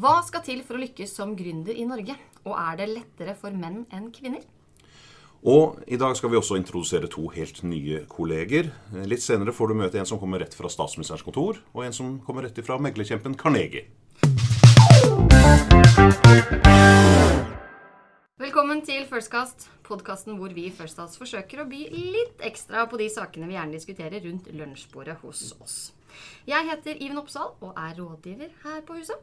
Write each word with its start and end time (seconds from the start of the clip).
Hva 0.00 0.22
skal 0.24 0.40
til 0.40 0.60
for 0.64 0.78
å 0.78 0.80
lykkes 0.80 1.10
som 1.12 1.34
gründer 1.36 1.76
i 1.76 1.82
Norge? 1.84 2.14
Og 2.48 2.54
er 2.56 2.76
det 2.78 2.86
lettere 2.88 3.34
for 3.36 3.52
menn 3.52 3.82
enn 3.92 4.06
kvinner? 4.14 4.40
Og 5.44 5.82
i 5.84 5.98
dag 6.00 6.14
skal 6.16 6.32
vi 6.32 6.38
også 6.38 6.56
introdusere 6.56 7.10
to 7.12 7.26
helt 7.34 7.60
nye 7.68 8.06
kolleger. 8.08 8.70
Litt 9.10 9.20
senere 9.20 9.52
får 9.52 9.68
du 9.68 9.76
møte 9.82 10.00
en 10.00 10.08
som 10.08 10.20
kommer 10.22 10.40
rett 10.40 10.56
fra 10.56 10.72
statsministerens 10.72 11.26
kontor, 11.26 11.60
og 11.74 11.84
en 11.84 11.96
som 11.98 12.16
kommer 12.24 12.48
rett 12.48 12.62
fra 12.64 12.80
meglerkjempen 12.80 13.36
Carnegie. 13.36 13.90
Velkommen 18.40 18.80
til 18.88 19.04
Firstcast, 19.04 19.68
podkasten 19.84 20.40
hvor 20.40 20.56
vi 20.56 20.70
i 20.70 20.72
Firstcast 20.72 21.20
forsøker 21.20 21.60
å 21.60 21.68
by 21.68 21.84
litt 21.92 22.40
ekstra 22.40 22.88
på 22.88 23.04
de 23.04 23.12
sakene 23.12 23.52
vi 23.52 23.60
gjerne 23.60 23.76
diskuterer 23.76 24.24
rundt 24.24 24.48
lunsjbordet 24.48 25.20
hos 25.20 25.50
oss. 25.60 25.80
Jeg 26.48 26.68
heter 26.70 27.00
Iven 27.02 27.20
Oppsal 27.20 27.52
og 27.60 27.74
er 27.76 27.96
rådgiver 27.98 28.52
her 28.64 28.80
på 28.86 28.98
huset. 28.98 29.16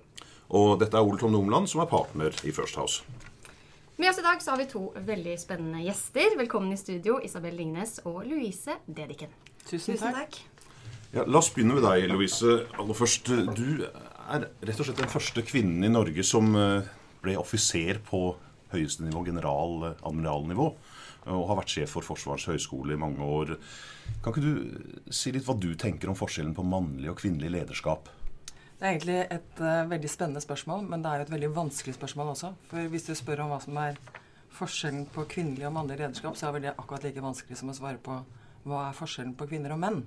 Og 0.50 0.78
dette 0.80 0.96
er 0.98 1.04
Ole 1.04 1.20
Tom 1.20 1.34
Nomland 1.36 1.68
som 1.68 1.82
er 1.84 1.90
partner 1.92 2.36
i 2.48 2.54
First 2.56 2.80
House. 2.80 3.04
Med 3.98 4.12
oss 4.12 4.20
i 4.22 4.26
dag 4.26 4.42
så 4.44 4.54
har 4.54 4.62
vi 4.62 4.68
to 4.70 4.84
veldig 5.08 5.34
spennende 5.42 5.82
gjester. 5.82 6.36
Velkommen 6.38 6.76
i 6.76 6.78
studio, 6.78 7.18
Isabel 7.24 7.56
Lingnes 7.58 7.98
og 8.06 8.22
Louise 8.30 8.78
Dedichen. 8.86 9.32
Tusen 9.66 9.98
takk. 9.98 10.38
Ja, 11.16 11.24
la 11.26 11.40
oss 11.40 11.50
begynne 11.56 11.80
med 11.80 11.86
deg, 11.88 12.06
Louise. 12.12 12.60
Aller 12.78 12.98
først, 12.98 13.32
Du 13.58 13.88
er 13.88 14.46
rett 14.46 14.80
og 14.80 14.86
slett 14.86 15.00
den 15.02 15.10
første 15.10 15.42
kvinnen 15.48 15.88
i 15.88 15.90
Norge 15.90 16.24
som 16.28 16.52
eh, 16.60 16.88
ble 17.24 17.38
offiser 17.40 17.98
på 18.06 18.36
høyeste 18.74 19.06
nivå, 19.06 19.24
general-admiralnivå, 19.30 20.68
og 21.28 21.48
har 21.50 21.60
vært 21.62 21.74
sjef 21.74 21.96
for 21.98 22.06
Forsvarets 22.06 22.48
høgskole 22.50 22.96
i 22.96 23.00
mange 23.00 23.24
år. 23.24 23.56
Kan 24.24 24.34
ikke 24.34 24.44
du 24.46 25.12
si 25.14 25.34
litt 25.36 25.48
hva 25.48 25.58
du 25.60 25.74
tenker 25.80 26.12
om 26.12 26.18
forskjellen 26.18 26.56
på 26.58 26.66
mannlig 26.68 27.12
og 27.12 27.20
kvinnelig 27.22 27.54
lederskap? 27.54 28.10
Det 28.78 28.86
er 28.86 28.94
egentlig 28.94 29.18
et 29.34 29.62
uh, 29.64 29.90
veldig 29.90 30.10
spennende 30.12 30.44
spørsmål, 30.44 30.84
men 30.86 31.02
det 31.02 31.10
er 31.10 31.22
jo 31.22 31.26
et 31.28 31.34
veldig 31.34 31.54
vanskelig 31.56 31.96
spørsmål 31.98 32.34
også. 32.36 32.52
For 32.70 32.92
hvis 32.94 33.08
du 33.08 33.16
spør 33.18 33.42
om 33.46 33.54
hva 33.54 33.58
som 33.64 33.80
er 33.82 33.98
forskjellen 34.58 35.08
på 35.14 35.26
kvinnelig 35.32 35.66
og 35.70 35.74
mannlig 35.80 35.98
lederskap, 35.98 36.38
så 36.38 36.50
er 36.50 36.58
vel 36.58 36.68
det 36.68 36.76
akkurat 36.76 37.08
like 37.08 37.24
vanskelig 37.24 37.58
som 37.58 37.74
å 37.74 37.78
svare 37.78 38.02
på 38.02 38.20
hva 38.68 38.84
er 38.90 38.98
forskjellen 38.98 39.34
på 39.38 39.48
kvinner 39.50 39.74
og 39.74 39.82
menn. 39.82 40.04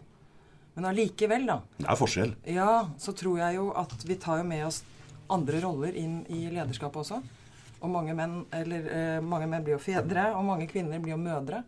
Men 0.76 0.86
allikevel, 0.92 1.48
da. 1.50 1.58
Det 1.80 1.88
er 1.90 1.98
forskjell. 1.98 2.36
Ja, 2.54 2.70
så 3.02 3.14
tror 3.16 3.40
jeg 3.42 3.58
jo 3.58 3.70
at 3.78 4.06
vi 4.06 4.16
tar 4.22 4.40
jo 4.40 4.46
med 4.46 4.68
oss 4.68 4.84
andre 5.30 5.62
roller 5.64 5.96
inn 5.98 6.20
i 6.30 6.44
lederskapet 6.50 7.02
også. 7.02 7.20
Og 7.80 7.90
mange 7.92 8.14
menn, 8.16 8.44
eller, 8.52 8.88
eh, 8.92 9.20
mange 9.24 9.48
menn 9.48 9.64
blir 9.64 9.78
jo 9.78 9.82
fedre, 9.82 10.30
og 10.36 10.44
mange 10.44 10.68
kvinner 10.68 11.00
blir 11.00 11.16
jo 11.16 11.20
mødre. 11.20 11.62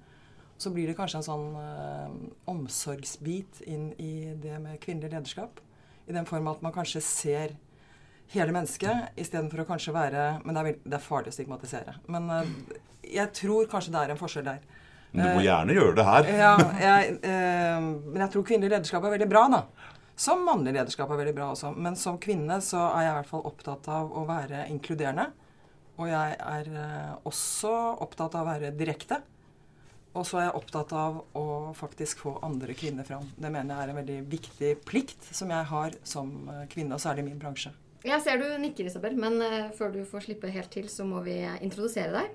Så 0.59 0.71
blir 0.71 0.87
det 0.87 0.97
kanskje 0.97 1.23
en 1.23 1.27
sånn 1.27 1.47
eh, 1.59 2.17
omsorgsbit 2.53 3.63
inn 3.67 3.93
i 3.99 4.35
det 4.39 4.61
med 4.61 4.81
kvinnelig 4.81 5.11
lederskap. 5.11 5.61
I 6.07 6.13
den 6.13 6.29
form 6.29 6.51
at 6.53 6.63
man 6.63 6.75
kanskje 6.75 7.01
ser 7.03 7.57
hele 8.33 8.55
mennesket 8.55 9.19
istedenfor 9.21 9.63
å 9.63 9.69
kanskje 9.69 9.95
være 9.95 10.23
Men 10.45 10.57
det 10.57 10.63
er, 10.63 10.79
det 10.85 10.97
er, 10.99 11.05
farlig 11.05 11.33
å 11.33 11.37
stigmatisere. 11.37 11.97
Men 12.13 12.31
eh, 12.31 12.53
jeg 13.19 13.33
tror 13.37 13.71
kanskje 13.71 13.95
det 13.95 14.05
er 14.05 14.15
en 14.15 14.21
forskjell 14.21 14.49
der. 14.51 14.63
Men 15.13 15.27
du 15.27 15.37
må 15.37 15.45
gjerne 15.45 15.77
gjøre 15.77 15.97
det 15.99 16.07
her. 16.09 16.31
Ja, 16.41 16.53
jeg, 16.87 17.17
eh, 17.29 17.81
men 17.81 18.25
jeg 18.25 18.35
tror 18.35 18.47
kvinnelig 18.49 18.77
lederskap 18.77 19.05
er 19.05 19.17
veldig 19.17 19.31
bra, 19.33 19.47
da. 19.53 19.65
Som 20.23 20.45
mannlig 20.47 20.75
lederskap 20.77 21.11
er 21.11 21.21
veldig 21.21 21.37
bra 21.37 21.51
også. 21.53 21.73
Men 21.77 21.97
som 21.99 22.19
kvinne 22.23 22.61
så 22.65 22.85
er 22.93 23.07
jeg 23.07 23.15
i 23.15 23.19
hvert 23.21 23.33
fall 23.33 23.47
opptatt 23.49 23.89
av 23.93 24.13
å 24.17 24.25
være 24.29 24.67
inkluderende. 24.73 25.31
Og 26.01 26.09
jeg 26.09 26.37
er 26.39 26.73
eh, 26.73 27.13
også 27.29 27.73
opptatt 28.05 28.37
av 28.39 28.47
å 28.47 28.53
være 28.53 28.73
direkte. 28.77 29.21
Og 30.13 30.27
så 30.29 30.39
er 30.39 30.49
jeg 30.49 30.59
opptatt 30.59 30.93
av 30.97 31.23
å 31.39 31.47
faktisk 31.77 32.25
få 32.27 32.35
andre 32.45 32.75
kvinner 32.77 33.07
fram. 33.09 33.25
Det 33.37 33.49
mener 33.49 33.73
jeg 33.73 33.85
er 33.85 33.93
en 33.93 34.01
veldig 34.01 34.19
viktig 34.33 34.73
plikt 34.85 35.31
som 35.33 35.53
jeg 35.53 35.69
har 35.73 35.97
som 36.05 36.35
eh, 36.53 36.67
kvinne, 36.73 36.97
og 36.97 37.03
særlig 37.05 37.25
i 37.25 37.31
min 37.31 37.41
bransje. 37.41 37.73
Jeg 38.03 38.19
ser 38.25 38.41
du 38.41 38.49
nikker, 38.59 38.89
Isabel, 38.91 39.15
men 39.15 39.39
uh, 39.39 39.71
før 39.79 39.93
du 39.95 40.01
får 40.09 40.25
slippe 40.25 40.51
helt 40.51 40.73
til, 40.75 40.89
så 40.91 41.05
må 41.07 41.21
vi 41.23 41.37
introdusere 41.63 42.11
deg. 42.17 42.33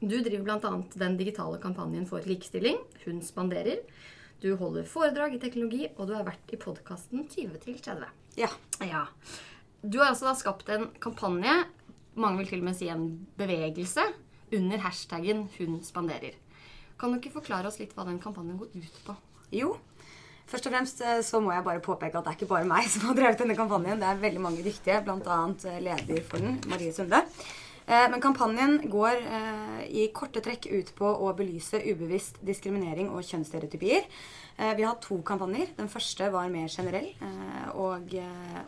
Du 0.00 0.16
driver 0.22 0.42
bl.a. 0.46 0.72
den 0.98 1.14
digitale 1.18 1.60
kampanjen 1.62 2.06
for 2.06 2.26
likestilling. 2.26 2.80
Hun 3.04 3.22
spanderer. 3.22 3.84
Du 4.42 4.52
holder 4.58 4.86
foredrag 4.86 5.34
i 5.34 5.40
teknologi, 5.42 5.86
og 5.96 6.10
du 6.10 6.16
har 6.16 6.26
vært 6.26 6.50
i 6.54 6.58
podkasten 6.58 7.24
20 7.30 7.62
til 7.62 7.78
30. 7.82 8.10
Ja. 8.38 8.50
ja. 8.86 9.06
Du 9.82 9.98
har 9.98 10.12
altså 10.12 10.28
da 10.28 10.34
skapt 10.38 10.70
en 10.74 10.88
kampanje, 11.02 11.54
mange 12.22 12.42
vil 12.42 12.50
til 12.50 12.62
og 12.62 12.68
med 12.70 12.78
si 12.78 12.88
en 12.92 13.08
bevegelse, 13.38 14.04
under 14.54 14.78
hashtaggen 14.78 15.48
'Hun 15.54 15.80
spanderer'. 15.84 16.36
Kan 16.98 17.12
du 17.12 17.18
ikke 17.18 17.36
forklare 17.38 17.66
oss 17.66 17.78
litt 17.78 17.94
hva 17.94 18.04
den 18.04 18.18
kampanjen 18.18 18.58
går 18.58 18.72
ut 18.74 19.00
på? 19.06 19.14
Jo. 19.52 19.76
Først 20.48 20.66
og 20.66 20.72
fremst 20.72 21.00
eh, 21.04 21.20
så 21.22 21.40
må 21.40 21.52
jeg 21.52 21.64
bare 21.64 21.84
påpeke 21.84 22.18
at 22.18 22.24
det 22.24 22.32
er 22.32 22.38
ikke 22.38 22.48
bare 22.54 22.64
meg 22.68 22.88
som 22.88 23.04
har 23.08 23.14
drevet 23.14 23.38
denne 23.38 23.56
kampanjen. 23.56 24.00
Det 24.00 24.08
er 24.08 24.22
veldig 24.22 24.40
mange 24.40 24.64
dyktige, 24.64 25.02
bl.a. 25.04 25.38
leder 25.84 26.22
for 26.24 26.38
den, 26.38 26.62
Marie 26.66 26.92
Sunde. 26.92 27.20
Eh, 27.88 28.06
men 28.12 28.20
kampanjen 28.20 28.82
går 28.92 29.16
eh, 29.16 29.78
i 29.88 30.02
korte 30.12 30.42
trekk 30.44 30.68
ut 30.68 30.90
på 30.98 31.08
å 31.08 31.30
belyse 31.36 31.80
ubevisst 31.86 32.42
diskriminering 32.44 33.08
og 33.08 33.24
kjønnsstereotypier. 33.24 34.04
Vi 34.58 34.82
har 34.82 34.96
to 34.98 35.20
kampanjer. 35.22 35.68
Den 35.76 35.86
første 35.86 36.32
var 36.34 36.48
mer 36.50 36.66
generell 36.66 37.12
og, 37.78 38.10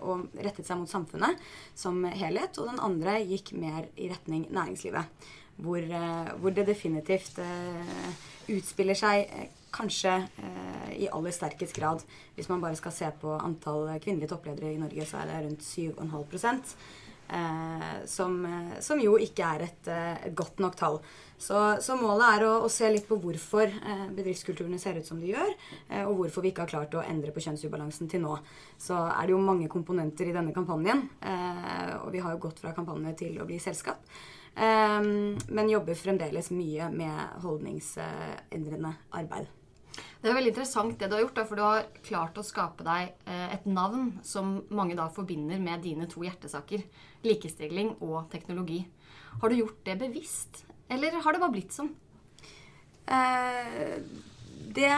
og, 0.07 0.21
rettet 0.39 0.69
seg 0.69 0.79
mot 0.79 0.87
samfunnet 0.87 1.41
som 1.75 2.05
helhet. 2.07 2.61
Og 2.63 2.69
den 2.69 2.79
andre 2.79 3.17
gikk 3.27 3.51
mer 3.59 3.89
i 3.99 4.07
retning 4.13 4.45
næringslivet. 4.55 5.27
Hvor, 5.59 5.83
hvor 6.39 6.55
det 6.55 6.69
definitivt 6.69 7.43
utspiller 8.55 9.01
seg 9.03 9.51
kanskje 9.75 10.13
eh, 10.43 10.93
i 11.05 11.09
aller 11.13 11.35
sterkest 11.35 11.77
grad. 11.77 12.03
Hvis 12.35 12.49
man 12.51 12.63
bare 12.63 12.79
skal 12.79 12.95
se 12.95 13.11
på 13.21 13.35
antall 13.39 13.89
kvinnelige 14.03 14.33
toppledere 14.33 14.75
i 14.75 14.81
Norge, 14.81 15.07
så 15.07 15.21
er 15.21 15.31
det 15.31 15.41
rundt 15.47 15.67
7,5 15.67 16.19
eh, 16.51 16.63
som, 18.11 18.41
som 18.83 19.01
jo 19.03 19.13
ikke 19.23 19.47
er 19.47 19.63
et, 19.69 19.91
et 20.27 20.35
godt 20.35 20.59
nok 20.63 20.79
tall. 20.79 20.97
Så, 21.41 21.57
så 21.81 21.95
målet 21.97 22.27
er 22.35 22.43
å, 22.45 22.51
å, 22.67 22.69
se 22.69 22.89
litt 22.93 23.07
på 23.09 23.17
hvorfor 23.21 23.65
eh, 23.65 24.03
bedriftskulturene 24.13 24.77
ser 24.81 24.99
ut 25.01 25.07
som 25.09 25.21
de 25.23 25.31
gjør, 25.31 25.53
eh, 25.89 26.03
og 26.05 26.19
hvorfor 26.19 26.45
vi 26.45 26.51
ikke 26.53 26.67
har 26.67 26.73
klart 26.75 26.97
å 27.01 27.05
endre 27.07 27.33
på 27.33 27.41
kjønnsubalansen 27.41 28.11
til 28.13 28.21
nå. 28.27 28.35
Så 28.77 28.99
er 29.07 29.25
det 29.25 29.33
jo 29.33 29.41
mange 29.41 29.71
komponenter 29.73 30.29
i 30.29 30.35
denne 30.37 30.53
kampanjen, 30.53 31.07
eh, 31.25 31.95
og 32.03 32.11
vi 32.13 32.21
har 32.21 32.37
jo 32.37 32.43
gått 32.45 32.61
fra 32.61 32.75
kampanje 32.77 33.15
til 33.23 33.41
å 33.41 33.49
bli 33.49 33.57
selskap. 33.63 34.05
Men 34.61 35.69
jobber 35.71 35.95
fremdeles 35.97 36.51
mye 36.51 36.89
med 36.91 37.39
holdningsendrende 37.45 38.91
arbeid. 39.17 39.60
Det 40.21 40.29
er 40.29 40.37
veldig 40.37 40.51
interessant 40.53 40.99
det 41.01 41.07
du 41.09 41.15
har 41.17 41.23
gjort, 41.23 41.39
da, 41.39 41.43
for 41.49 41.57
du 41.57 41.65
har 41.65 41.87
klart 42.05 42.37
å 42.37 42.45
skape 42.45 42.85
deg 42.85 43.15
eh, 43.25 43.47
et 43.55 43.65
navn 43.65 44.11
som 44.27 44.59
mange 44.69 44.97
da 44.99 45.07
forbinder 45.15 45.61
med 45.63 45.81
dine 45.87 46.09
to 46.13 46.21
hjertesaker. 46.27 46.83
Likestilling 47.25 47.95
og 48.05 48.27
teknologi. 48.33 48.83
Har 49.41 49.49
du 49.49 49.57
gjort 49.63 49.81
det 49.87 49.97
bevisst, 50.03 50.65
eller 50.93 51.17
har 51.25 51.33
det 51.33 51.41
bare 51.41 51.55
blitt 51.55 51.73
sånn? 51.73 51.89
Eh, 53.09 53.97
det, 54.77 54.93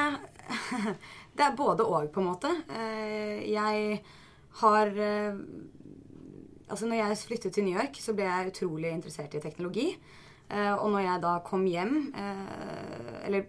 det 1.38 1.46
er 1.46 1.54
både 1.60 1.86
og, 1.86 2.10
på 2.10 2.22
en 2.22 2.28
måte. 2.32 2.50
Eh, 2.74 3.46
jeg 3.52 4.02
har 4.62 4.98
Altså, 6.72 6.86
når 6.88 7.02
jeg 7.02 7.16
flyttet 7.20 7.52
til 7.52 7.66
New 7.66 7.74
York, 7.76 7.98
så 8.00 8.14
ble 8.16 8.24
jeg 8.24 8.48
utrolig 8.48 8.88
interessert 8.94 9.34
i 9.36 9.40
teknologi. 9.44 9.90
Uh, 10.52 10.74
og 10.84 10.90
når 10.92 11.06
jeg 11.06 11.20
da 11.22 11.30
kom 11.46 11.62
hjem 11.64 11.92
uh, 12.12 13.22
Eller 13.24 13.46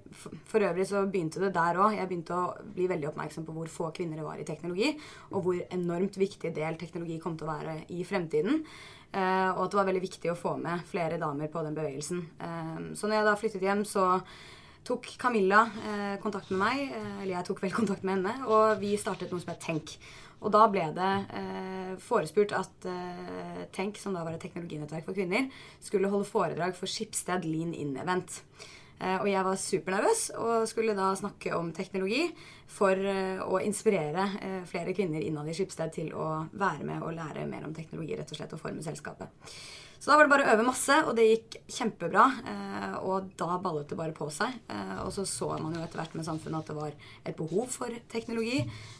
for, 0.47 0.64
øvrig 0.64 0.86
så 0.88 1.02
begynte 1.03 1.41
det 1.41 1.52
der 1.56 1.80
òg. 1.81 1.97
Jeg 1.97 2.08
begynte 2.08 2.38
å 2.38 2.53
bli 2.75 2.88
veldig 2.88 3.09
oppmerksom 3.09 3.44
på 3.44 3.56
hvor 3.56 3.72
få 3.72 3.90
kvinner 3.96 4.22
det 4.22 4.24
var 4.24 4.40
i 4.40 4.46
teknologi, 4.47 4.94
og 5.34 5.44
hvor 5.44 5.59
enormt 5.75 6.16
viktig 6.22 6.53
del 6.56 6.78
teknologi 6.80 7.18
kom 7.19 7.36
til 7.36 7.50
å 7.50 7.56
være 7.58 7.75
i 7.91 8.06
fremtiden. 8.08 8.64
Uh, 9.14 9.52
og 9.52 9.66
at 9.66 9.74
det 9.74 9.81
var 9.81 9.90
veldig 9.90 10.06
viktig 10.06 10.31
å 10.31 10.38
få 10.40 10.56
med 10.62 10.86
flere 10.90 11.19
damer 11.22 11.52
på 11.52 11.66
den 11.66 11.75
bevegelsen. 11.75 12.24
så 12.96 13.08
når 13.08 13.18
jeg 13.18 13.28
da 13.28 13.38
flyttet 13.41 13.66
hjem, 13.68 13.84
så 13.85 14.06
tok 14.88 15.09
Camilla 15.20 15.66
kontakt 16.22 16.50
med 16.52 16.59
meg, 16.59 16.96
eller 17.22 17.34
jeg 17.38 17.47
tok 17.50 17.62
vel 17.64 17.75
kontakt 17.75 18.03
med 18.03 18.18
henne, 18.18 18.47
og 18.47 18.80
vi 18.81 18.96
startet 19.00 19.31
noe 19.31 19.44
som 19.44 19.53
het 19.53 19.64
Tenk. 19.64 19.97
Og 20.43 20.51
da 20.51 20.67
ble 20.71 20.85
det 20.95 21.11
eh, 21.39 21.91
forespurt 22.03 22.53
at 22.57 22.87
eh, 22.89 23.63
Tenk, 23.73 23.97
som 23.97 24.15
da 24.15 24.25
var 24.25 24.35
et 24.35 24.43
teknologinettverk 24.43 25.07
for 25.07 25.16
kvinner, 25.17 25.47
skulle 25.81 26.11
holde 26.11 26.28
foredrag 26.29 26.75
for 26.78 26.91
Skipsted 26.91 27.47
Lean 27.47 27.72
In-event. 27.73 28.41
Eh, 29.03 29.17
og 29.19 29.28
jeg 29.28 29.45
var 29.45 29.59
supernervøs 29.59 30.23
og 30.40 30.67
skulle 30.69 30.95
da 30.97 31.09
snakke 31.17 31.53
om 31.57 31.72
teknologi 31.75 32.28
for 32.72 32.95
eh, 32.95 33.41
å 33.41 33.59
inspirere 33.63 34.28
eh, 34.40 34.59
flere 34.69 34.93
kvinner 34.95 35.23
innad 35.23 35.49
i 35.49 35.55
Skipsted 35.57 35.95
til 35.95 36.13
å 36.16 36.46
være 36.51 36.87
med 36.87 37.03
og 37.03 37.16
lære 37.17 37.47
mer 37.49 37.66
om 37.67 37.73
teknologi, 37.75 38.16
rett 38.19 38.31
og 38.31 38.39
slett, 38.39 38.53
og 38.55 38.61
forme 38.61 38.85
selskapet. 38.85 39.31
Så 40.03 40.11
da 40.11 40.17
var 40.20 40.28
det 40.28 40.32
bare 40.34 40.44
å 40.44 40.52
øve 40.52 40.64
masse, 40.67 40.96
og 41.08 41.14
det 41.16 41.23
gikk 41.29 41.53
kjempebra. 41.72 42.23
Eh, 42.52 42.96
og 43.08 43.29
da 43.40 43.55
ballet 43.64 43.88
det 43.88 43.96
bare 43.96 44.11
på 44.17 44.26
seg. 44.35 44.58
Eh, 44.67 44.97
og 45.00 45.14
så 45.16 45.23
så 45.23 45.53
man 45.53 45.78
jo 45.78 45.79
etter 45.79 46.02
hvert 46.02 46.17
med 46.20 46.26
samfunnet 46.28 46.59
at 46.59 46.72
det 46.73 46.76
var 46.76 46.97
et 47.23 47.38
behov 47.40 47.70
for 47.72 47.96
teknologi. 48.11 48.58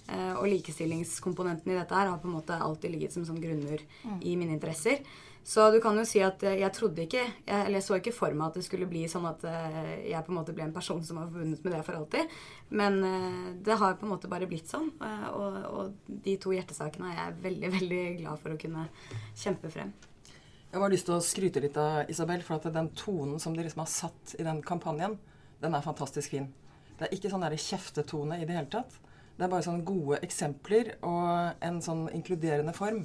Eh, 0.08 0.32
og 0.38 0.48
likestillingskomponenten 0.48 1.74
i 1.74 1.76
dette 1.76 1.98
her 1.98 2.08
har 2.08 2.22
på 2.24 2.30
en 2.30 2.38
måte 2.38 2.56
alltid 2.56 2.96
ligget 2.96 3.18
som 3.18 3.26
sånn 3.28 3.42
grunnmur 3.44 3.84
mm. 3.84 4.22
i 4.24 4.38
mine 4.40 4.56
interesser. 4.56 5.04
Så 5.44 5.66
du 5.76 5.82
kan 5.84 6.00
jo 6.00 6.06
si 6.08 6.22
at 6.24 6.40
jeg 6.40 6.72
trodde 6.72 7.04
ikke 7.04 7.20
jeg, 7.20 7.42
Eller 7.50 7.82
jeg 7.82 7.84
så 7.84 7.98
ikke 7.98 8.16
for 8.16 8.32
meg 8.32 8.46
at 8.46 8.62
det 8.62 8.64
skulle 8.64 8.88
bli 8.88 9.02
sånn 9.12 9.28
at 9.28 9.44
jeg 9.44 10.24
på 10.24 10.32
en 10.32 10.38
måte 10.38 10.56
ble 10.56 10.64
en 10.70 10.72
person 10.72 11.04
som 11.04 11.20
var 11.20 11.28
forbundet 11.28 11.68
med 11.68 11.76
det 11.76 11.82
for 11.84 12.00
alltid. 12.00 12.32
Men 12.72 13.02
det 13.60 13.76
har 13.84 14.00
på 14.00 14.08
en 14.08 14.14
måte 14.14 14.32
bare 14.32 14.48
blitt 14.48 14.72
sånn. 14.72 14.88
og, 15.34 15.60
og 15.68 16.16
de 16.24 16.40
to 16.40 16.56
hjertesakene 16.56 17.12
er 17.12 17.20
jeg 17.26 17.38
veldig, 17.50 17.74
veldig 17.78 18.02
glad 18.24 18.44
for 18.46 18.56
å 18.56 18.64
kunne 18.64 18.88
kjempe 19.36 19.76
frem. 19.76 19.92
Jeg 20.74 20.82
har 20.82 20.90
lyst 20.90 21.06
til 21.06 21.14
å 21.14 21.22
skryte 21.22 21.62
litt 21.62 21.76
av 21.78 22.08
Isabel, 22.10 22.42
for 22.42 22.58
at 22.58 22.74
den 22.74 22.88
tonen 22.98 23.38
som 23.38 23.54
de 23.54 23.62
liksom 23.62 23.84
har 23.84 23.90
satt 23.94 24.32
i 24.42 24.46
den 24.46 24.58
kampanjen, 24.66 25.20
den 25.62 25.76
er 25.78 25.84
fantastisk 25.86 26.32
fin. 26.34 26.48
Det 26.98 27.06
er 27.06 27.12
ikke 27.14 27.30
sånn 27.30 27.44
der 27.46 27.54
kjeftetone 27.62 28.40
i 28.42 28.48
det 28.50 28.56
hele 28.58 28.72
tatt. 28.74 28.96
Det 29.38 29.46
er 29.46 29.52
bare 29.52 29.66
sånne 29.68 29.86
gode 29.86 30.18
eksempler 30.26 30.96
og 31.06 31.62
en 31.68 31.78
sånn 31.86 32.08
inkluderende 32.18 32.74
form 32.74 33.04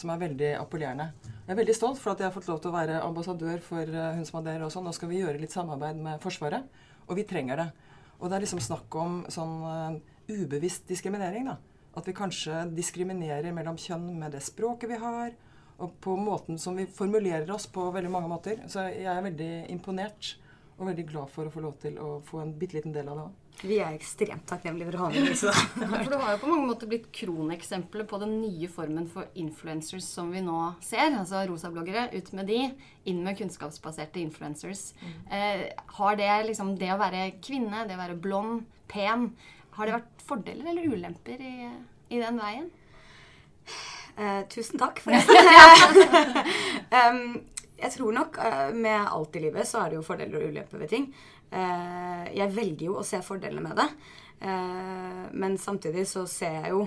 som 0.00 0.14
er 0.14 0.22
veldig 0.22 0.48
appellerende. 0.62 1.10
Jeg 1.26 1.52
er 1.52 1.58
veldig 1.60 1.74
stolt 1.76 2.00
for 2.00 2.14
at 2.14 2.22
jeg 2.24 2.30
har 2.30 2.38
fått 2.38 2.48
lov 2.48 2.62
til 2.64 2.72
å 2.72 2.78
være 2.78 3.02
ambassadør 3.04 3.60
for 3.68 3.92
uh, 3.92 4.14
Hundsmader 4.16 4.64
også. 4.64 4.80
Nå 4.80 4.96
skal 4.96 5.12
vi 5.12 5.20
gjøre 5.20 5.42
litt 5.44 5.52
samarbeid 5.52 6.00
med 6.00 6.24
Forsvaret, 6.24 6.72
og 7.04 7.20
vi 7.20 7.26
trenger 7.28 7.60
det. 7.60 7.68
Og 8.16 8.30
det 8.30 8.38
er 8.38 8.46
liksom 8.46 8.64
snakk 8.64 8.96
om 8.96 9.20
sånn 9.28 9.54
uh, 9.68 10.00
ubevisst 10.32 10.88
diskriminering, 10.88 11.52
da. 11.52 11.60
At 12.00 12.08
vi 12.08 12.16
kanskje 12.16 12.64
diskriminerer 12.72 13.52
mellom 13.52 13.76
kjønn 13.76 14.08
med 14.16 14.32
det 14.38 14.44
språket 14.48 14.94
vi 14.94 15.02
har, 15.04 15.36
og 15.80 15.96
på 16.04 16.14
måten 16.20 16.58
som 16.60 16.76
vi 16.76 16.86
formulerer 16.86 17.50
oss 17.54 17.66
på 17.72 17.86
veldig 17.94 18.12
mange 18.12 18.30
måter. 18.30 18.62
Så 18.68 18.86
jeg 18.92 19.08
er 19.08 19.24
veldig 19.24 19.52
imponert 19.72 20.34
og 20.80 20.88
veldig 20.88 21.06
glad 21.10 21.28
for 21.32 21.48
å 21.48 21.52
få 21.52 21.62
lov 21.64 21.76
til 21.82 21.96
å 22.00 22.18
få 22.24 22.40
en 22.40 22.52
bitte 22.56 22.78
liten 22.78 22.94
del 22.94 23.08
av 23.08 23.18
det 23.18 23.24
òg. 23.28 23.38
Vi 23.60 23.76
er 23.76 23.92
ekstremt 23.92 24.46
takknemlige 24.48 24.88
for 24.88 24.96
å 24.96 25.02
ha 25.02 25.08
med 25.12 25.26
Lise. 25.28 25.52
For 25.80 26.08
det 26.08 26.20
har 26.22 26.32
jo 26.32 26.40
på 26.40 26.48
mange 26.48 26.68
måter 26.70 26.88
blitt 26.88 27.10
kroneksempelet 27.12 28.08
på 28.08 28.20
den 28.22 28.38
nye 28.40 28.70
formen 28.72 29.04
for 29.10 29.28
influencers 29.36 30.06
som 30.08 30.30
vi 30.32 30.40
nå 30.44 30.56
ser. 30.84 31.12
Altså 31.12 31.42
rosabloggere, 31.50 32.06
ut 32.14 32.32
med 32.38 32.48
de. 32.48 32.60
Inn 33.12 33.20
med 33.26 33.36
kunnskapsbaserte 33.36 34.22
influencers. 34.22 34.94
Eh, 35.28 35.66
har 35.98 36.16
det 36.16 36.30
liksom 36.48 36.72
Det 36.80 36.88
å 36.94 37.00
være 37.00 37.26
kvinne, 37.44 37.84
det 37.84 37.98
å 37.98 38.00
være 38.00 38.16
blond, 38.16 38.64
pen 38.88 39.30
Har 39.76 39.86
det 39.86 39.98
vært 39.98 40.24
fordeler 40.24 40.72
eller 40.72 40.96
ulemper 40.96 41.44
i, 41.44 41.54
i 42.16 42.22
den 42.22 42.40
veien? 42.40 42.72
Eh, 44.20 44.40
tusen 44.48 44.78
takk, 44.78 45.00
forresten. 45.00 45.36
um, 47.00 47.20
jeg 47.80 47.92
tror 47.94 48.12
nok 48.12 48.36
uh, 48.36 48.68
med 48.76 49.00
alt 49.08 49.36
i 49.38 49.44
livet 49.46 49.68
så 49.68 49.80
er 49.80 49.92
det 49.92 49.96
jo 49.96 50.04
fordeler 50.04 50.42
og 50.42 50.50
ulemper 50.52 50.82
ved 50.82 50.90
ting. 50.92 51.06
Uh, 51.48 52.26
jeg 52.36 52.52
velger 52.52 52.90
jo 52.90 52.98
å 53.00 53.06
se 53.06 53.22
fordelene 53.24 53.64
med 53.64 53.80
det. 53.80 53.86
Uh, 54.42 55.24
men 55.40 55.56
samtidig 55.60 56.04
så 56.08 56.26
ser 56.28 56.62
jeg 56.62 56.70
jo 56.72 56.86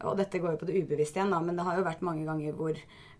Og 0.00 0.14
dette 0.16 0.38
går 0.40 0.54
jo 0.54 0.60
på 0.62 0.66
det 0.70 0.78
ubevisste 0.80 1.18
igjen, 1.18 1.32
da, 1.32 1.40
men 1.44 1.58
det 1.58 1.64
har 1.66 1.76
jo 1.76 1.84
vært 1.84 2.04
mange 2.04 2.24
ganger 2.24 2.54
hvor 2.56 2.78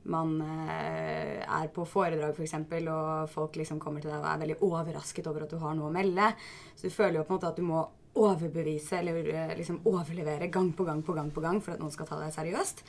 man 0.09 0.39
er 0.41 1.67
på 1.75 1.85
foredrag 1.85 2.33
f.eks., 2.33 2.55
for 2.71 2.87
og 2.89 3.29
folk 3.29 3.59
liksom 3.61 3.83
kommer 3.83 4.01
til 4.01 4.09
deg 4.09 4.23
og 4.23 4.31
er 4.31 4.41
veldig 4.41 4.57
overrasket 4.65 5.29
over 5.29 5.45
at 5.45 5.53
du 5.53 5.59
har 5.61 5.77
noe 5.77 5.91
å 5.91 5.93
melde. 5.93 6.31
Så 6.73 6.89
du 6.89 6.95
føler 6.95 7.19
jo 7.21 7.27
på 7.29 7.35
en 7.35 7.37
måte 7.37 7.51
at 7.53 7.61
du 7.61 7.67
må 7.69 7.83
overbevise 8.19 8.99
eller 8.99 9.57
liksom 9.57 9.81
overlevere 9.87 10.51
gang 10.51 10.73
på 10.77 10.85
gang 10.85 11.03
på 11.03 11.15
gang 11.15 11.31
på 11.31 11.43
gang 11.45 11.61
for 11.63 11.75
at 11.75 11.83
noen 11.83 11.95
skal 11.95 12.09
ta 12.09 12.19
deg 12.19 12.33
seriøst. 12.35 12.83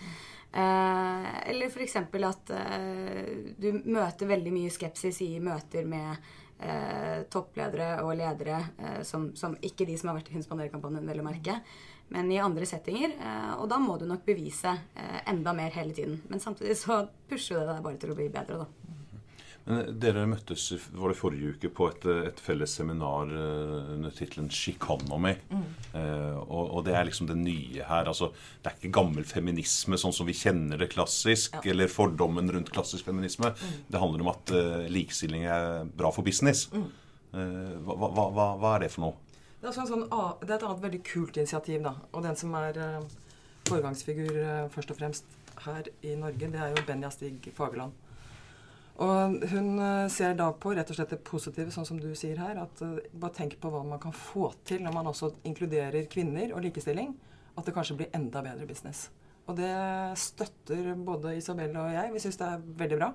Eh, 0.52 1.50
eller 1.50 1.70
f.eks. 1.70 1.96
at 2.02 2.54
eh, 2.58 3.54
du 3.56 3.70
møter 3.86 4.32
veldig 4.32 4.52
mye 4.56 4.74
skepsis 4.74 5.22
i 5.24 5.30
møter 5.44 5.86
med 5.88 6.18
eh, 6.60 7.24
toppledere 7.32 7.94
og 8.04 8.16
ledere, 8.20 8.60
eh, 8.82 9.00
som, 9.08 9.30
som, 9.38 9.56
ikke 9.62 9.88
de 9.88 9.96
som 10.00 10.12
har 10.12 10.20
vært 10.20 10.34
i 10.34 10.36
Hundspanderkampanjen, 10.36 11.08
vel 11.08 11.24
å 11.24 11.28
merke, 11.30 11.62
men 12.12 12.32
i 12.34 12.42
andre 12.44 12.68
settinger. 12.68 13.16
Eh, 13.16 13.54
og 13.62 13.70
da 13.72 13.80
må 13.80 13.96
du 14.02 14.08
nok 14.10 14.26
bevise 14.28 14.76
eh, 14.76 15.22
enda 15.32 15.56
mer 15.56 15.72
hele 15.78 15.96
tiden. 15.96 16.20
Men 16.28 16.44
samtidig 16.44 16.76
så 16.82 17.06
pusher 17.30 17.62
det 17.62 17.70
deg 17.72 17.86
bare 17.88 18.02
til 18.02 18.12
å 18.12 18.20
bli 18.20 18.28
bedre, 18.34 18.66
da. 18.66 18.81
Men 19.66 20.00
dere 20.02 20.24
møttes 20.26 20.72
var 20.98 21.12
det 21.12 21.20
forrige 21.20 21.54
uke 21.54 21.70
på 21.76 21.88
et, 21.92 22.06
et 22.32 22.40
felles 22.42 22.72
seminar 22.80 23.30
under 23.30 24.14
tittelen 24.16 24.50
'Shikonomy'. 24.50 25.38
Mm. 25.52 25.66
Eh, 25.94 26.38
og, 26.40 26.72
og, 26.78 26.86
det 26.86 26.96
er 26.96 27.06
liksom 27.06 27.28
det 27.30 27.38
nye 27.38 27.86
her. 27.88 28.08
altså 28.08 28.32
Det 28.62 28.72
er 28.72 28.78
ikke 28.80 28.94
gammel 28.98 29.28
feminisme 29.28 30.00
sånn 30.00 30.16
som 30.16 30.30
vi 30.30 30.36
kjenner 30.38 30.82
det 30.82 30.92
klassisk, 30.94 31.60
ja. 31.60 31.74
eller 31.74 31.92
fordommen 31.92 32.50
rundt 32.52 32.72
klassisk 32.74 33.06
feminisme. 33.06 33.54
Mm. 33.54 33.82
Det 33.88 34.02
handler 34.02 34.26
om 34.26 34.32
at 34.34 34.54
eh, 34.56 34.88
likestilling 34.92 35.46
er 35.46 35.84
bra 35.86 36.14
for 36.16 36.26
business. 36.26 36.68
Mm. 36.74 36.88
Eh, 37.32 37.76
hva, 37.86 37.98
hva, 37.98 38.30
hva, 38.32 38.48
hva, 38.62 38.76
er 38.76 38.88
det 38.88 38.94
for 38.96 39.08
noe? 39.08 39.18
Det 39.62 39.70
er, 39.70 39.76
sånn, 39.78 40.08
det 40.08 40.50
er, 40.50 40.56
et 40.58 40.64
annet 40.66 40.86
veldig 40.88 41.04
kult 41.06 41.38
initiativ. 41.38 41.84
da, 41.86 41.94
Og 42.16 42.24
den 42.26 42.40
som 42.40 42.56
er 42.58 42.80
foregangsfigur 43.70 44.32
først 44.74 44.90
og 44.90 44.98
fremst 44.98 45.38
her 45.68 45.86
i 46.02 46.16
Norge, 46.18 46.50
det 46.50 46.58
er 46.58 46.74
jo 46.74 46.86
Benja 46.88 47.12
Stig 47.14 47.52
Fagerland. 47.54 47.94
Og 49.00 49.42
hun 49.54 49.80
eh, 49.80 50.08
ser 50.12 50.36
da 50.38 50.52
på 50.54 50.74
rett 50.76 50.90
og 50.92 50.98
slett 50.98 51.14
det 51.16 51.22
positive, 51.26 51.72
sånn 51.74 51.88
som 51.88 52.00
du 52.02 52.12
sier 52.18 52.38
her. 52.42 52.60
at 52.62 52.84
uh, 52.84 53.00
Bare 53.14 53.34
tenk 53.40 53.58
på 53.62 53.72
hva 53.72 53.84
man 53.88 54.02
kan 54.02 54.14
få 54.16 54.52
til 54.68 54.84
når 54.84 54.96
man 54.98 55.10
også 55.10 55.32
inkluderer 55.48 56.10
kvinner 56.12 56.54
og 56.54 56.66
likestilling. 56.66 57.16
At 57.58 57.68
det 57.68 57.76
kanskje 57.76 57.98
blir 58.02 58.16
enda 58.16 58.44
bedre 58.46 58.68
business. 58.68 59.10
Og 59.50 59.58
det 59.58 59.72
støtter 60.20 60.94
både 60.96 61.36
Isabel 61.40 61.76
og 61.80 61.92
jeg. 61.94 62.14
Vi 62.14 62.24
syns 62.24 62.40
det 62.40 62.48
er 62.48 62.66
veldig 62.84 63.00
bra. 63.00 63.12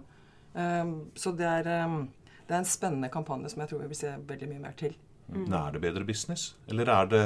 Um, 0.56 0.94
så 1.16 1.32
det 1.36 1.46
er, 1.46 1.68
um, 1.84 2.06
det 2.48 2.54
er, 2.54 2.62
en 2.62 2.68
spennende 2.68 3.12
kampanje 3.12 3.52
som 3.52 3.60
jeg 3.62 3.70
tror 3.70 3.82
vi 3.84 3.90
vil 3.92 3.98
se 3.98 4.14
veldig 4.28 4.48
mye 4.48 4.64
mer 4.64 4.76
til. 4.80 4.96
Mm. 5.28 5.46
Er 5.52 5.74
det 5.74 5.82
bedre 5.82 6.04
business, 6.06 6.54
eller 6.70 6.88
er 6.88 7.08
det 7.10 7.24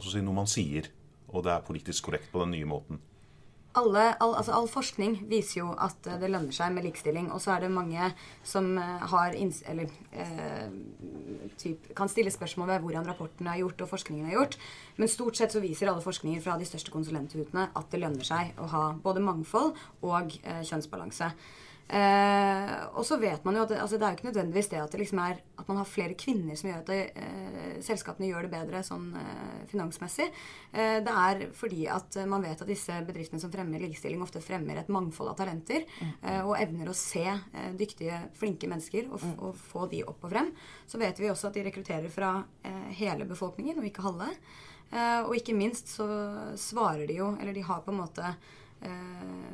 si, 0.00 0.20
noe 0.22 0.36
man 0.36 0.48
sier, 0.48 0.88
og 1.28 1.42
det 1.44 1.52
er 1.52 1.64
politisk 1.66 2.06
korrekt 2.06 2.30
på 2.32 2.40
den 2.44 2.54
nye 2.54 2.68
måten? 2.70 3.00
Alle, 3.78 4.04
all, 4.20 4.34
altså 4.36 4.52
all, 4.56 4.68
forskning 4.70 5.16
viser 5.30 5.60
jo 5.60 5.70
at 5.80 6.06
eh, 6.08 6.18
det 6.20 6.30
lønner 6.30 6.54
seg 6.54 6.74
med 6.74 6.86
likestilling. 6.86 7.30
Og 7.32 7.40
så 7.44 7.54
er 7.54 7.64
det 7.64 7.72
mange 7.72 8.10
som 8.46 8.68
eh, 8.80 9.06
har 9.12 9.36
eller, 9.36 9.94
eh, 10.12 10.74
typ, 11.60 11.90
kan 11.96 12.10
stille 12.12 12.32
spørsmål 12.34 12.74
ved 12.74 12.86
hvordan 12.86 13.08
rapporten 13.08 13.48
er 13.48 13.62
gjort 13.62 13.84
og 13.84 13.92
forskningen 13.94 14.28
er 14.28 14.36
gjort. 14.36 14.58
Men 15.00 15.10
stort 15.10 15.40
sett 15.40 15.54
så 15.54 15.62
viser 15.64 15.90
alle 15.90 16.04
forskninger 16.04 16.44
fra 16.44 16.58
de 16.60 16.68
største 16.68 16.94
konsulenthutene 16.94 17.70
at 17.72 17.90
det 17.92 18.02
lønner 18.02 18.28
seg 18.28 18.54
å 18.60 18.68
ha 18.72 18.84
både 19.02 19.24
mangfold 19.24 19.76
og 20.02 20.38
eh, 20.42 20.62
kjønnsbalanse. 20.68 21.32
Eh, 21.92 22.70
og 22.96 23.04
så 23.04 23.18
vet 23.20 23.42
man 23.44 23.58
jo 23.58 23.66
at 23.66 23.72
altså 23.76 23.98
det 24.00 24.06
er 24.06 24.14
jo 24.14 24.16
ikke 24.16 24.28
nødvendigvis 24.30 24.70
det 24.72 24.78
at 24.80 24.94
det 24.94 25.00
liksom 25.02 25.18
er 25.20 25.42
at 25.60 25.68
man 25.68 25.76
har 25.76 25.88
flere 25.88 26.14
kvinner 26.16 26.56
som 26.56 26.70
gjør 26.70 26.78
at 26.80 26.88
det, 26.88 27.00
eh, 27.20 27.74
selskapene 27.84 28.30
gjør 28.30 28.46
det 28.46 28.52
bedre 28.54 28.80
sånn 28.86 29.10
eh, 29.20 29.58
finansmessig. 29.68 30.30
Eh, 30.72 30.96
det 31.04 31.16
er 31.24 31.42
fordi 31.56 31.84
at 31.92 32.16
man 32.30 32.46
vet 32.46 32.64
at 32.64 32.70
disse 32.70 32.96
bedriftene 33.04 33.42
som 33.42 33.52
fremmer 33.52 33.82
likestilling, 33.84 34.22
ofte 34.24 34.40
fremmer 34.40 34.80
et 34.80 34.88
mangfold 34.92 35.34
av 35.34 35.36
talenter. 35.42 35.84
Mm. 36.00 36.14
Eh, 36.22 36.40
og 36.40 36.56
evner 36.62 36.88
å 36.88 36.96
se 36.96 37.26
eh, 37.28 37.70
dyktige, 37.76 38.22
flinke 38.40 38.70
mennesker 38.72 39.12
og, 39.12 39.20
mm. 39.20 39.36
og, 39.36 39.60
få 39.72 39.84
de 39.92 40.00
opp 40.08 40.24
og 40.24 40.32
frem. 40.32 40.48
Så 40.88 41.00
vet 41.02 41.20
vi 41.20 41.28
også 41.28 41.50
at 41.50 41.60
de 41.60 41.66
rekrutterer 41.68 42.08
fra 42.12 42.34
hele 42.96 43.26
befolkningen, 43.28 43.78
og 43.78 43.86
ikke 43.86 44.04
halve. 44.04 44.26
og 45.26 45.32
ikke 45.36 45.54
minst 45.56 45.88
så 45.88 46.06
svarer 46.58 47.06
de 47.08 47.16
jo, 47.16 47.30
eller 47.40 47.54
de 47.54 47.62
har 47.64 47.80
på 47.84 47.92
en 47.92 48.00
måte 48.00 48.34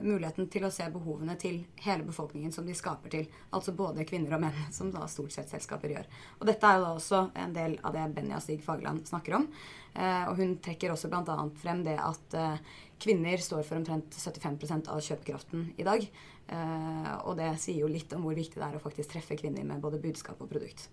muligheten 0.03 0.49
til 0.51 0.67
å 0.67 0.71
se 0.73 0.87
behovene 0.93 1.35
til 1.41 1.61
hele 1.85 2.07
befolkningen 2.07 2.53
som 2.55 2.67
de 2.67 2.77
skaper 2.77 3.13
til. 3.13 3.29
Altså 3.55 3.75
både 3.77 4.07
kvinner 4.09 4.37
og 4.37 4.43
menn, 4.45 4.61
som 4.77 4.93
da 4.95 5.07
stort 5.11 5.35
sett 5.35 5.51
selskaper 5.53 5.95
gjør. 5.95 6.09
Og 6.39 6.49
dette 6.49 6.69
er 6.69 6.79
jo 6.79 6.87
da 6.87 6.95
også 6.97 7.23
en 7.45 7.55
del 7.57 7.79
av 7.83 7.97
det 7.97 8.07
Benja 8.17 8.41
Stig 8.45 8.63
Fagerland 8.65 9.07
snakker 9.09 9.39
om. 9.41 9.49
Eh, 9.95 10.25
og 10.31 10.39
hun 10.41 10.57
trekker 10.65 10.95
også 10.95 11.11
bl.a. 11.13 11.39
frem 11.63 11.85
det 11.87 11.99
at 12.03 12.39
eh, 12.39 12.77
kvinner 13.03 13.43
står 13.43 13.65
for 13.67 13.81
omtrent 13.81 14.15
75% 14.19 14.91
av 14.93 15.03
kjøpekraften 15.05 15.73
i 15.79 15.87
dag. 15.87 16.07
Eh, 16.49 17.11
og 17.25 17.37
det 17.41 17.53
sier 17.63 17.83
jo 17.83 17.91
litt 17.91 18.13
om 18.17 18.25
hvor 18.27 18.39
viktig 18.39 18.61
det 18.61 18.69
er 18.69 18.79
å 18.79 18.85
faktisk 18.85 19.17
treffe 19.17 19.39
kvinner 19.41 19.67
med 19.67 19.83
både 19.85 20.01
budskap 20.03 20.41
og 20.45 20.51
produkt. 20.53 20.89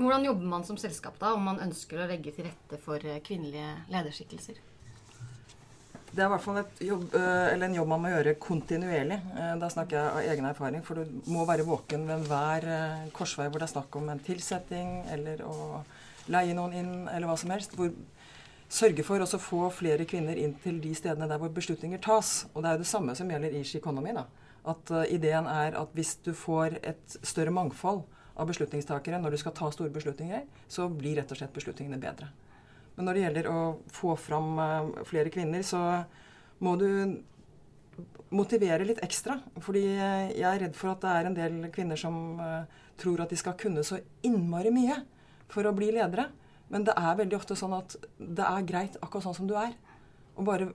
Hvordan 0.00 0.24
jobber 0.24 0.46
man 0.48 0.64
som 0.64 0.78
selskap 0.80 1.18
da, 1.20 1.32
om 1.34 1.42
man 1.44 1.60
ønsker 1.60 1.98
å 1.98 2.08
legge 2.08 2.32
til 2.36 2.46
rette 2.46 2.78
for 2.80 3.02
eh, 3.04 3.22
kvinnelige 3.26 3.72
lederskikkelser? 3.92 4.60
Det 6.10 6.24
er 6.24 6.26
i 6.26 6.30
hvert 6.32 6.42
fall 6.42 6.56
jobb, 6.82 7.12
eh, 7.14 7.52
en 7.54 7.74
jobb 7.76 7.90
man 7.92 8.00
må 8.02 8.10
gjøre 8.10 8.34
kontinuerlig. 8.42 9.18
Eh, 9.30 9.52
da 9.62 9.68
snakker 9.70 9.96
jeg 9.96 10.10
av 10.10 10.32
egen 10.32 10.48
erfaring. 10.48 10.82
For 10.82 10.98
du 10.98 11.20
må 11.30 11.44
være 11.46 11.66
våken 11.66 12.06
ved 12.08 12.26
hver 12.26 12.66
eh, 12.66 13.04
korsvei 13.14 13.46
hvor 13.46 13.62
det 13.62 13.68
er 13.68 13.74
snakk 13.76 13.98
om 14.00 14.08
en 14.10 14.22
tilsetting 14.26 15.04
eller 15.14 15.44
å 15.46 15.84
leie 16.30 16.56
noen 16.56 16.74
inn, 16.74 16.92
eller 17.06 17.30
hva 17.30 17.38
som 17.38 17.54
helst. 17.54 17.78
Hvor, 17.78 17.94
sørge 18.70 19.06
for 19.06 19.22
å 19.22 19.38
få 19.38 19.70
flere 19.74 20.06
kvinner 20.06 20.38
inn 20.38 20.56
til 20.64 20.82
de 20.82 20.96
stedene 20.98 21.30
der 21.30 21.38
hvor 21.38 21.54
beslutninger 21.54 22.02
tas. 22.02 22.48
Og 22.54 22.64
det 22.64 22.72
er 22.72 22.78
jo 22.78 22.84
det 22.84 22.90
samme 22.90 23.14
som 23.14 23.30
gjelder 23.30 23.54
i 23.54 24.14
da. 24.18 24.26
At 24.70 24.90
ideen 25.08 25.46
er 25.46 25.78
at 25.78 25.94
hvis 25.94 26.16
du 26.26 26.34
får 26.34 26.80
et 26.82 27.18
større 27.22 27.54
mangfold 27.54 28.02
av 28.34 28.50
beslutningstakere 28.50 29.18
når 29.22 29.30
du 29.30 29.42
skal 29.42 29.54
ta 29.54 29.70
store 29.70 29.94
beslutninger, 29.94 30.42
så 30.68 30.88
blir 30.90 31.16
rett 31.22 31.30
og 31.30 31.38
slett 31.38 31.54
beslutningene 31.54 32.02
bedre. 32.02 32.30
Men 32.96 33.06
når 33.08 33.16
det 33.16 33.24
gjelder 33.24 33.48
å 33.50 33.60
få 33.94 34.14
fram 34.20 34.54
uh, 34.60 35.04
flere 35.08 35.32
kvinner, 35.32 35.64
så 35.66 35.80
må 36.60 36.76
du 36.80 36.88
motivere 38.34 38.86
litt 38.86 39.02
ekstra. 39.04 39.38
Fordi 39.62 39.84
jeg 39.86 40.46
er 40.46 40.60
redd 40.64 40.76
for 40.78 40.92
at 40.92 41.02
det 41.04 41.14
er 41.14 41.28
en 41.28 41.38
del 41.38 41.58
kvinner 41.74 42.00
som 42.00 42.40
uh, 42.40 42.62
tror 43.00 43.24
at 43.24 43.32
de 43.32 43.38
skal 43.40 43.58
kunne 43.60 43.84
så 43.86 44.00
innmari 44.26 44.72
mye 44.74 45.00
for 45.50 45.66
å 45.66 45.74
bli 45.76 45.90
ledere. 45.96 46.28
Men 46.70 46.84
det 46.86 46.94
er 46.94 47.18
veldig 47.18 47.38
ofte 47.40 47.56
sånn 47.58 47.74
at 47.74 47.96
det 48.18 48.46
er 48.46 48.68
greit 48.68 48.98
akkurat 49.00 49.26
sånn 49.26 49.40
som 49.40 49.50
du 49.50 49.56
er. 49.58 49.74
Og 50.38 50.46
bare 50.46 50.70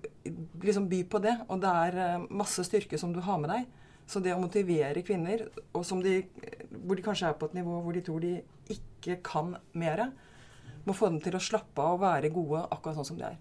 liksom 0.62 0.90
by 0.92 1.06
på 1.10 1.22
det. 1.24 1.38
Og 1.48 1.62
det 1.64 1.74
er 1.86 2.00
uh, 2.20 2.30
masse 2.30 2.66
styrke 2.68 3.00
som 3.02 3.16
du 3.16 3.22
har 3.24 3.42
med 3.42 3.54
deg. 3.54 3.74
Så 4.06 4.22
det 4.22 4.36
å 4.36 4.42
motivere 4.42 5.02
kvinner, 5.02 5.48
de, 5.50 6.16
hvor 6.86 6.98
de 6.98 7.06
kanskje 7.06 7.32
er 7.32 7.38
på 7.40 7.48
et 7.50 7.56
nivå 7.58 7.80
hvor 7.82 7.96
de 7.96 8.04
tror 8.06 8.22
de 8.22 8.36
ikke 8.70 9.18
kan 9.26 9.56
mer, 9.74 10.10
må 10.86 10.96
få 10.96 11.12
dem 11.12 11.20
til 11.24 11.36
å 11.38 11.44
slappe 11.44 11.82
av 11.82 11.98
og 11.98 12.06
være 12.06 12.34
gode 12.34 12.64
akkurat 12.70 13.00
sånn 13.00 13.10
som 13.14 13.20
de 13.20 13.28
er. 13.32 13.38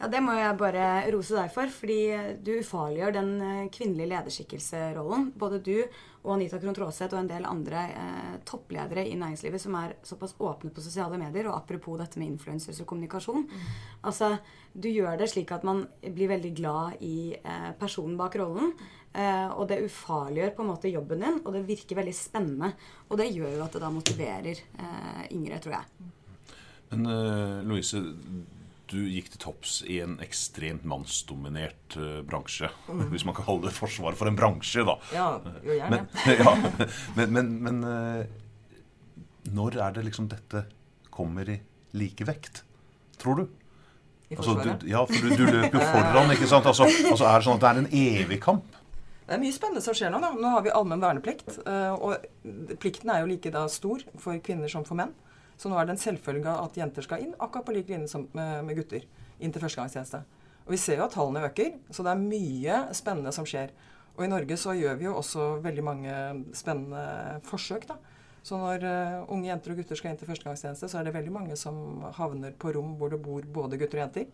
Ja, 0.00 0.08
Det 0.10 0.20
må 0.24 0.34
jeg 0.34 0.56
bare 0.58 0.86
rose 1.14 1.36
deg 1.36 1.52
for, 1.54 1.70
fordi 1.70 2.00
du 2.42 2.50
ufarliggjør 2.58 3.14
den 3.14 3.30
eh, 3.40 3.68
kvinnelige 3.72 4.10
lederskikkelserollen. 4.10 5.28
Både 5.38 5.60
du 5.62 5.76
og 6.24 6.32
Anita 6.34 6.58
Krohn 6.58 6.74
Traaseth 6.74 7.14
og 7.14 7.20
en 7.20 7.30
del 7.30 7.46
andre 7.46 7.84
eh, 7.92 8.34
toppledere 8.48 9.04
i 9.06 9.14
næringslivet 9.20 9.62
som 9.62 9.76
er 9.78 9.94
såpass 10.04 10.34
åpne 10.42 10.72
på 10.74 10.82
sosiale 10.82 11.20
medier, 11.20 11.46
og 11.48 11.60
apropos 11.60 12.00
dette 12.00 12.18
med 12.18 12.32
influencers 12.32 12.82
og 12.82 12.88
kommunikasjon. 12.90 13.46
Mm. 13.46 13.70
Altså, 14.10 14.34
Du 14.74 14.88
gjør 14.90 15.14
det 15.20 15.28
slik 15.30 15.52
at 15.54 15.62
man 15.62 15.84
blir 16.02 16.32
veldig 16.32 16.50
glad 16.58 16.98
i 17.06 17.30
eh, 17.38 17.70
personen 17.78 18.18
bak 18.18 18.34
rollen. 18.40 18.74
Eh, 19.14 19.46
og 19.54 19.68
det 19.70 19.84
ufarliggjør 19.86 20.56
på 20.56 20.64
en 20.64 20.72
måte 20.72 20.90
jobben 20.90 21.22
din, 21.22 21.38
og 21.44 21.54
det 21.54 21.62
virker 21.68 22.00
veldig 22.00 22.16
spennende. 22.18 22.72
Og 23.08 23.20
det 23.20 23.30
gjør 23.30 23.60
jo 23.60 23.64
at 23.68 23.76
det 23.76 23.84
da 23.84 23.94
motiverer 23.94 24.58
eh, 24.58 25.24
yngre, 25.30 25.62
tror 25.62 25.78
jeg. 25.78 26.10
Men 26.94 27.10
uh, 27.10 27.62
Louise, 27.66 28.00
du 28.90 29.00
gikk 29.08 29.32
til 29.32 29.42
topps 29.42 29.78
i 29.90 29.98
en 30.04 30.16
ekstremt 30.22 30.84
mannsdominert 30.88 31.96
uh, 31.98 32.20
bransje. 32.26 32.70
Mm. 32.86 33.08
Hvis 33.12 33.26
man 33.26 33.36
kan 33.36 33.48
kalle 33.48 33.66
det 33.66 33.74
Forsvaret 33.74 34.18
for 34.20 34.30
en 34.30 34.38
bransje, 34.38 34.84
da. 34.86 34.96
Ja, 35.14 35.28
jo 35.64 35.78
gjerne. 35.78 36.04
Men, 36.04 36.06
ja, 36.40 36.54
men, 37.16 37.34
men, 37.36 37.50
men 37.66 37.82
uh, 37.88 39.18
når 39.54 39.80
er 39.88 39.98
det 39.98 40.06
liksom 40.10 40.30
dette 40.30 40.66
kommer 41.14 41.50
i 41.50 41.58
likevekt, 41.98 42.62
tror 43.20 43.42
du? 43.42 43.44
I 44.30 44.38
Forsvaret? 44.38 44.70
Altså, 44.76 44.78
du, 44.84 44.88
ja, 44.92 45.02
for 45.08 45.26
du, 45.26 45.34
du 45.34 45.44
løper 45.48 45.80
jo 45.80 45.90
foran, 45.96 46.32
ikke 46.36 46.50
sant? 46.50 46.70
Altså, 46.70 46.88
altså, 47.10 47.28
Er 47.28 47.42
det 47.42 47.48
sånn 47.48 47.60
at 47.60 47.66
det 47.66 47.72
er 47.72 47.82
en 47.82 47.92
evig 48.04 48.40
kamp? 48.44 48.80
Det 49.24 49.38
er 49.38 49.40
mye 49.40 49.56
spennende 49.56 49.80
som 49.80 49.96
skjer 49.96 50.10
nå. 50.12 50.18
da. 50.20 50.34
Nå 50.36 50.48
har 50.52 50.64
vi 50.66 50.72
allmenn 50.76 51.00
verneplikt. 51.00 51.54
Og 51.64 52.74
plikten 52.76 53.08
er 53.08 53.22
jo 53.22 53.30
like 53.30 53.48
da 53.54 53.62
stor 53.72 54.02
for 54.20 54.36
kvinner 54.44 54.68
som 54.68 54.84
for 54.84 55.00
menn. 55.00 55.14
Så 55.60 55.70
nå 55.70 55.78
er 55.78 55.86
det 55.86 55.94
en 55.94 56.02
selvfølge 56.02 56.54
at 56.64 56.78
jenter 56.78 57.06
skal 57.06 57.22
inn, 57.24 57.34
akkurat 57.38 57.66
på 57.66 57.74
lik 57.76 57.90
linje 57.92 58.10
som 58.10 58.26
med 58.34 58.74
gutter. 58.76 59.04
Inn 59.40 59.52
til 59.54 59.62
førstegangstjeneste. 59.62 60.22
Og 60.64 60.72
vi 60.72 60.80
ser 60.80 60.98
jo 60.98 61.06
at 61.06 61.14
tallene 61.14 61.44
øker, 61.44 61.76
så 61.92 62.04
det 62.06 62.14
er 62.14 62.22
mye 62.22 62.80
spennende 62.96 63.32
som 63.36 63.46
skjer. 63.48 63.74
Og 64.14 64.24
i 64.24 64.30
Norge 64.30 64.56
så 64.60 64.74
gjør 64.78 64.98
vi 64.98 65.08
jo 65.08 65.16
også 65.18 65.54
veldig 65.64 65.84
mange 65.84 66.18
spennende 66.56 67.40
forsøk, 67.48 67.88
da. 67.90 67.98
Så 68.44 68.58
når 68.60 68.84
uh, 68.84 69.32
unge 69.32 69.48
jenter 69.48 69.72
og 69.72 69.80
gutter 69.80 69.98
skal 69.98 70.12
inn 70.12 70.18
til 70.20 70.28
førstegangstjeneste, 70.28 70.88
så 70.90 71.00
er 71.00 71.06
det 71.06 71.14
veldig 71.16 71.32
mange 71.32 71.56
som 71.56 72.04
havner 72.18 72.52
på 72.60 72.74
rom 72.76 72.92
hvor 73.00 73.12
det 73.12 73.22
bor 73.24 73.44
både 73.56 73.78
gutter 73.80 73.98
og 73.98 74.04
jenter. 74.04 74.26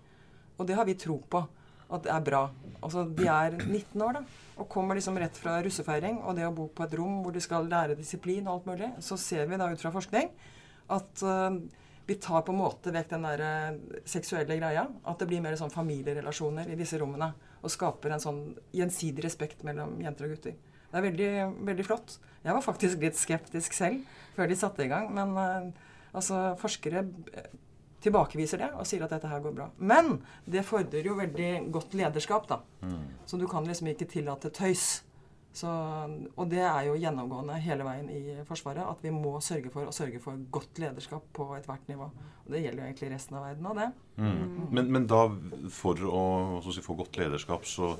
Og 0.58 0.66
det 0.66 0.76
har 0.76 0.88
vi 0.88 0.98
tro 0.98 1.20
på 1.30 1.44
at 1.90 2.04
det 2.06 2.10
er 2.14 2.24
bra. 2.26 2.42
Altså, 2.82 3.04
De 3.06 3.26
er 3.30 3.54
19 3.58 4.02
år 4.06 4.18
da, 4.18 4.24
og 4.58 4.68
kommer 4.70 4.98
liksom 4.98 5.18
rett 5.18 5.38
fra 5.38 5.56
russefeiring. 5.62 6.20
Og 6.26 6.36
det 6.38 6.46
å 6.46 6.54
bo 6.54 6.66
på 6.74 6.86
et 6.86 6.96
rom 6.98 7.20
hvor 7.24 7.34
de 7.34 7.42
skal 7.42 7.70
lære 7.70 7.98
disiplin 7.98 8.46
og 8.46 8.58
alt 8.58 8.68
mulig, 8.70 8.90
så 9.02 9.18
ser 9.18 9.46
vi 9.50 9.58
da 9.58 9.70
ut 9.70 9.82
fra 9.82 9.94
forskning 9.94 10.30
at 10.96 11.22
uh, 11.26 11.54
vi 12.06 12.16
tar 12.18 12.42
på 12.46 12.54
en 12.54 12.60
måte 12.60 12.92
vekk 12.94 13.12
den 13.12 13.26
der 13.28 13.44
uh, 13.44 14.00
seksuelle 14.08 14.56
greia. 14.58 14.86
At 15.06 15.22
det 15.22 15.28
blir 15.30 15.42
mer 15.44 15.56
sånn 15.60 15.72
familierelasjoner 15.74 16.72
i 16.72 16.78
disse 16.78 16.98
rommene. 17.00 17.32
Og 17.60 17.72
skaper 17.72 18.16
en 18.16 18.22
sånn 18.22 18.42
gjensidig 18.74 19.24
respekt 19.26 19.64
mellom 19.68 19.98
jenter 20.02 20.26
og 20.26 20.36
gutter. 20.36 20.58
Det 20.90 20.98
er 20.98 21.06
veldig, 21.06 21.32
veldig 21.68 21.86
flott. 21.86 22.18
Jeg 22.42 22.56
var 22.56 22.64
faktisk 22.64 23.02
litt 23.04 23.18
skeptisk 23.20 23.76
selv 23.76 24.06
før 24.34 24.48
de 24.50 24.58
satte 24.58 24.86
i 24.86 24.90
gang. 24.90 25.10
Men 25.14 25.36
uh, 25.38 25.90
altså, 26.12 26.50
forskere 26.60 27.04
tilbakeviser 28.00 28.62
det 28.62 28.70
og 28.72 28.86
sier 28.88 29.04
at 29.04 29.12
dette 29.12 29.28
her 29.28 29.42
går 29.44 29.54
bra. 29.56 29.68
Men 29.76 30.18
det 30.48 30.64
fordrer 30.68 31.06
jo 31.06 31.18
veldig 31.18 31.50
godt 31.72 31.94
lederskap, 32.00 32.48
da. 32.48 32.60
Mm. 32.80 33.04
Så 33.28 33.38
du 33.40 33.46
kan 33.50 33.66
liksom 33.68 33.90
ikke 33.92 34.08
tillate 34.10 34.52
tøys. 34.56 35.02
Så, 35.52 35.70
og 36.38 36.50
det 36.50 36.62
er 36.62 36.84
jo 36.86 36.98
gjennomgående 37.00 37.56
hele 37.64 37.86
veien 37.86 38.06
i 38.14 38.36
Forsvaret 38.46 38.86
at 38.86 39.00
vi 39.02 39.10
må 39.10 39.34
sørge 39.42 39.72
for 39.74 39.90
å 39.90 39.94
sørge 39.94 40.20
for 40.22 40.38
godt 40.54 40.78
lederskap 40.78 41.26
på 41.34 41.48
ethvert 41.56 41.90
nivå. 41.90 42.06
Og 42.44 42.54
det 42.54 42.62
gjelder 42.62 42.84
jo 42.84 42.86
egentlig 42.86 43.10
resten 43.16 43.38
av 43.38 43.48
verden 43.48 43.66
òg, 43.66 43.80
det. 43.80 43.90
Mm. 44.20 44.30
Mm. 44.30 44.62
Men, 44.70 44.94
men, 44.94 45.10
da, 45.10 45.24
for 45.74 46.06
å 46.06 46.22
si, 46.70 46.84
få 46.84 46.94
godt 47.00 47.18
lederskap, 47.18 47.66
så, 47.66 47.90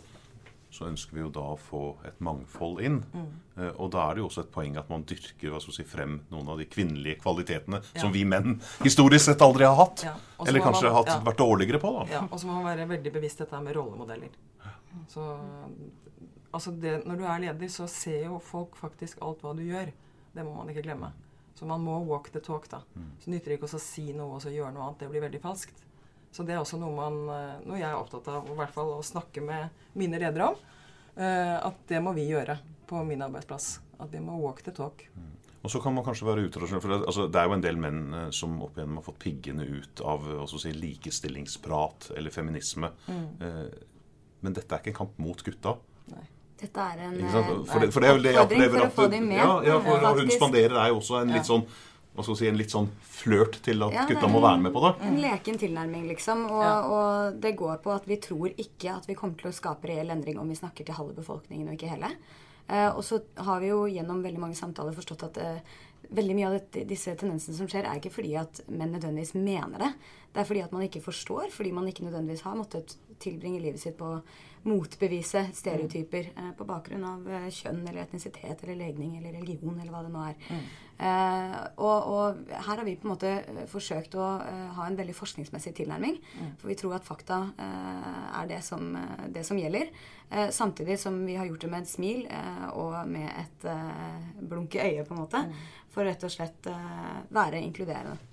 så, 0.71 0.87
ønsker 0.87 1.19
vi 1.19 1.25
jo 1.25 1.33
da 1.35 1.49
å 1.57 1.59
få 1.59 1.83
et 2.07 2.23
mangfold 2.23 2.85
inn. 2.87 3.01
Mm. 3.11 3.29
Eh, 3.57 3.73
og 3.73 3.91
da 3.97 4.05
er 4.05 4.15
det 4.15 4.23
jo 4.23 4.29
også 4.31 4.45
et 4.45 4.53
poeng 4.55 4.79
at 4.79 4.93
man 4.93 5.03
dyrker 5.11 5.51
hva 5.51 5.63
skal 5.65 5.81
si, 5.81 5.87
frem 5.91 6.21
noen 6.31 6.53
av 6.55 6.63
de 6.63 6.69
kvinnelige 6.71 7.19
kvalitetene 7.25 7.83
ja. 7.83 7.97
som 7.99 8.15
vi 8.15 8.23
menn 8.31 8.61
historisk 8.85 9.27
sett 9.27 9.43
aldri 9.43 9.67
har 9.67 9.75
hatt. 9.81 10.07
Ja. 10.07 10.15
Eller 10.47 10.63
kanskje 10.63 10.87
man, 10.87 11.01
hatt, 11.01 11.17
ja. 11.17 11.23
vært 11.27 11.43
dårligere 11.43 11.83
på. 11.83 11.97
da. 11.99 12.07
Ja, 12.15 12.23
Og 12.31 12.39
så 12.39 12.47
må 12.47 12.61
man 12.61 12.71
være 12.71 12.87
veldig 12.95 13.15
bevisst 13.19 13.43
dette 13.43 13.59
med 13.65 13.75
rollemodeller. 13.75 14.39
Så 15.11 15.25
altså 16.51 16.73
det, 16.77 17.01
Når 17.07 17.19
du 17.19 17.25
er 17.25 17.43
leder, 17.47 17.69
så 17.73 17.87
ser 17.91 18.25
jo 18.27 18.39
folk 18.43 18.77
faktisk 18.79 19.21
alt 19.25 19.43
hva 19.45 19.55
du 19.57 19.63
gjør. 19.67 19.93
Det 20.35 20.47
må 20.47 20.55
man 20.57 20.71
ikke 20.73 20.85
glemme. 20.87 21.13
Så 21.55 21.67
man 21.69 21.83
må 21.85 21.99
walk 22.09 22.31
the 22.33 22.41
talk, 22.41 22.69
da. 22.71 22.83
Mm. 22.95 23.13
Så 23.21 23.31
nytter 23.33 23.53
det 23.53 23.59
ikke 23.59 23.69
å 23.69 23.83
si 23.83 24.07
noe 24.17 24.39
og 24.39 24.45
så 24.45 24.53
gjøre 24.55 24.73
noe 24.75 24.87
annet. 24.87 25.03
Det 25.03 25.11
blir 25.13 25.25
veldig 25.27 25.43
falskt. 25.43 25.83
Så 26.31 26.47
det 26.47 26.55
er 26.55 26.63
også 26.63 26.79
noe, 26.79 26.95
man, 26.95 27.19
eh, 27.35 27.63
noe 27.67 27.81
jeg 27.81 27.89
er 27.89 27.99
opptatt 27.99 28.29
av 28.31 28.47
i 28.47 28.57
hvert 28.57 28.73
fall 28.75 28.95
å 28.95 29.03
snakke 29.05 29.43
med 29.43 29.83
mine 29.99 30.21
ledere 30.23 30.53
om. 30.53 30.61
Uh, 31.11 31.59
at 31.67 31.81
det 31.91 31.99
må 32.01 32.15
vi 32.17 32.29
gjøre 32.31 32.55
på 32.89 33.01
min 33.05 33.21
arbeidsplass. 33.27 33.81
At 34.01 34.15
vi 34.15 34.23
må 34.23 34.39
walk 34.41 34.63
the 34.65 34.73
talk. 34.73 35.03
Mm. 35.17 35.33
Og 35.61 35.71
så 35.71 35.81
kan 35.83 35.93
man 35.93 36.05
kanskje 36.07 36.25
være 36.25 36.47
utradisjonell, 36.49 36.81
for 36.81 36.93
det, 36.93 36.99
altså, 37.05 37.27
det, 37.29 37.41
er 37.41 37.49
jo 37.49 37.57
en 37.59 37.65
del 37.65 37.81
menn 37.81 38.01
eh, 38.17 38.29
som 38.33 38.55
opp 38.65 38.79
igjennom 38.79 39.01
har 39.03 39.05
fått 39.11 39.21
piggene 39.21 39.67
ut 39.69 40.01
av 40.09 40.25
si, 40.49 40.73
likestillingsprat 40.73 42.13
eller 42.17 42.33
feminisme. 42.33 42.89
Mm. 43.11 43.27
Eh, 43.45 44.15
men 44.41 44.57
dette 44.57 44.73
er 44.73 44.81
ikke 44.81 44.95
en 44.95 45.01
kamp 45.03 45.21
mot 45.21 45.43
gutta. 45.45 45.75
Nei. 46.15 46.25
Dette 46.61 46.89
er 46.93 47.07
en 47.07 47.21
for, 47.31 47.81
det, 47.81 47.89
for 47.95 48.05
det 48.05 48.11
er 48.11 48.19
vel 48.19 48.27
det 48.27 48.35
jeg 48.35 48.43
opplever 48.43 48.83
at 48.85 48.99
ja, 49.33 49.53
ja, 49.65 49.79
for 49.85 50.03
ja, 50.05 50.11
Hun 50.19 50.35
spanderer 50.35 50.77
er 50.77 50.91
jo 50.93 50.99
også 51.01 51.23
en 51.23 51.33
litt 51.33 51.49
sånn 51.49 51.65
hva 52.11 52.25
skal 52.27 52.37
si, 52.37 52.49
en 52.51 52.59
litt 52.59 52.73
sånn 52.73 52.89
flørt 53.07 53.61
til 53.65 53.85
at 53.87 53.95
ja, 53.95 54.05
gutta 54.09 54.29
må 54.29 54.41
være 54.43 54.59
med 54.65 54.75
på 54.75 54.81
det. 54.83 54.91
En 55.07 55.19
leken 55.23 55.61
tilnærming, 55.61 56.09
liksom. 56.11 56.43
Og, 56.51 56.63
ja. 56.65 56.73
og, 56.83 57.37
det 57.41 57.53
går 57.59 57.79
på 57.85 57.93
at 57.95 58.09
vi 58.11 58.19
tror 58.23 58.51
ikke 58.51 58.97
at 58.97 59.07
vi 59.09 59.15
kommer 59.19 59.39
til 59.39 59.53
å 59.53 59.55
skape 59.55 59.89
reell 59.89 60.11
endring 60.13 60.41
om 60.43 60.51
vi 60.51 60.59
snakker 60.59 60.89
til 60.89 60.99
halve 60.99 61.15
befolkningen 61.21 61.71
og 61.71 61.79
ikke 61.79 61.93
hele. 61.93 62.11
Uh, 62.67 62.91
og 62.91 63.01
så 63.07 63.21
har 63.47 63.63
vi 63.63 63.71
jo 63.71 63.85
gjennom 63.91 64.21
veldig 64.27 64.43
mange 64.43 64.59
samtaler 64.59 64.95
forstått 64.95 65.25
at 65.31 65.39
uh, 65.39 65.79
veldig 66.19 66.37
mye 66.37 66.49
av 66.51 66.57
dette, 66.59 66.85
disse 66.91 67.15
tendensene 67.19 67.57
som 67.57 67.71
skjer, 67.71 67.87
er 67.87 68.03
ikke 68.03 68.13
fordi 68.15 68.35
at 68.41 68.63
menn 68.69 68.93
nødvendigvis 68.95 69.37
mener 69.39 69.87
det. 69.87 69.93
Det 70.35 70.43
er 70.43 70.51
fordi 70.51 70.65
at 70.67 70.75
man 70.75 70.87
ikke 70.87 71.03
forstår, 71.05 71.49
fordi 71.55 71.73
man 71.75 71.89
ikke 71.91 72.07
nødvendigvis 72.07 72.45
har 72.47 72.59
måttet 72.59 72.97
tilbringe 73.21 73.61
livet 73.63 73.83
sitt 73.83 73.99
på 73.99 74.15
motbevise 74.63 75.47
stereotyper 75.57 76.33
eh, 76.37 76.53
på 76.57 76.67
bakgrunn 76.69 77.05
av 77.09 77.29
eh, 77.33 77.49
kjønn 77.55 77.81
eller 77.87 78.03
etnisitet 78.03 78.65
eller 78.65 78.77
legning 78.77 79.17
eller 79.17 79.39
religion 79.39 79.79
eller 79.79 79.93
hva 79.95 80.03
det 80.05 80.13
nå 80.13 80.25
er. 80.27 80.41
Mm. 80.51 80.65
Eh, 81.01 81.55
og, 81.81 82.09
og, 82.13 82.41
her 82.53 82.77
har 82.77 82.85
vi 82.85 82.99
på 83.01 83.09
en 83.09 83.13
måte 83.15 83.31
eh, 83.41 83.63
forsøkt 83.71 84.19
å 84.21 84.27
eh, 84.45 84.67
ha 84.77 84.85
en 84.85 84.99
veldig 84.99 85.17
forskningsmessig 85.17 85.73
tilnærming. 85.79 86.19
Mm. 86.21 86.51
For 86.61 86.73
vi 86.73 86.77
tror 86.77 86.99
at 86.99 87.09
fakta 87.09 87.41
eh, 87.57 88.19
er 88.43 88.51
det 88.51 88.61
som, 88.67 88.93
det 89.33 89.47
som 89.49 89.59
gjelder. 89.61 89.93
samtidig 90.55 90.99
som 91.01 91.17
vi 91.27 91.35
har 91.35 91.47
gjort 91.47 91.61
det 91.65 91.71
med 91.71 91.83
et 91.83 91.91
smil 91.91 92.21
og 92.79 93.09
med 93.09 93.27
et 93.27 93.65
blunk 94.39 94.77
i 94.77 94.79
øyet, 94.85 95.09
på 95.09 95.15
en 95.15 95.21
måte. 95.25 95.41
Mm. 95.43 95.57
For 95.91 96.07
rett 96.07 96.23
og 96.23 96.31
slett 96.31 96.69
være 97.35 97.59
inkluderende. 97.59 98.30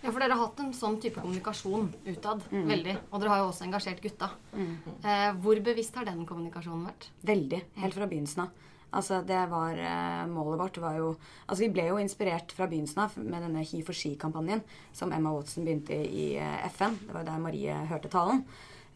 Ja, 0.00 0.08
for 0.08 0.22
dere 0.22 0.32
har 0.32 0.46
hatt 0.46 0.60
en 0.62 0.72
sånn 0.76 0.96
type 1.02 1.20
kommunikasjon 1.20 1.90
utad. 2.06 2.42
Mm. 2.48 2.64
Veldig. 2.70 2.96
Og 3.10 3.20
dere 3.20 3.34
har 3.34 3.42
jo 3.42 3.50
også 3.50 3.66
engasjert 3.66 4.00
gutta. 4.04 4.30
Mm. 4.56 4.72
Eh, 5.04 5.28
hvor 5.44 5.60
bevisst 5.66 5.98
har 6.00 6.08
den 6.08 6.24
kommunikasjonen 6.28 6.88
vært? 6.88 7.10
Veldig. 7.28 7.60
Helt 7.82 7.96
fra 7.98 8.08
begynnelsen 8.08 8.46
av. 8.46 8.66
Altså, 8.90 9.20
det 9.22 9.38
var 9.52 9.78
eh, 9.78 10.24
Målet 10.26 10.58
vårt 10.58 10.78
var 10.82 10.96
jo 10.98 11.10
Altså, 11.44 11.60
vi 11.62 11.68
ble 11.76 11.84
jo 11.92 12.00
inspirert 12.02 12.50
fra 12.56 12.66
begynnelsen 12.66 13.04
av 13.04 13.14
med 13.22 13.44
denne 13.44 13.62
He 13.62 13.84
for 13.86 13.94
She-kampanjen 13.94 14.64
som 14.96 15.12
Emma 15.14 15.30
Watson 15.36 15.68
begynte 15.68 15.94
i 15.94 16.30
i 16.34 16.42
FN. 16.72 16.96
Det 17.06 17.14
var 17.14 17.28
der 17.28 17.38
Marie 17.42 17.76
hørte 17.90 18.10
talen. 18.10 18.42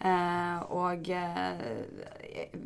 Uh, 0.05 0.59
og 0.75 1.07
uh, 1.09 1.61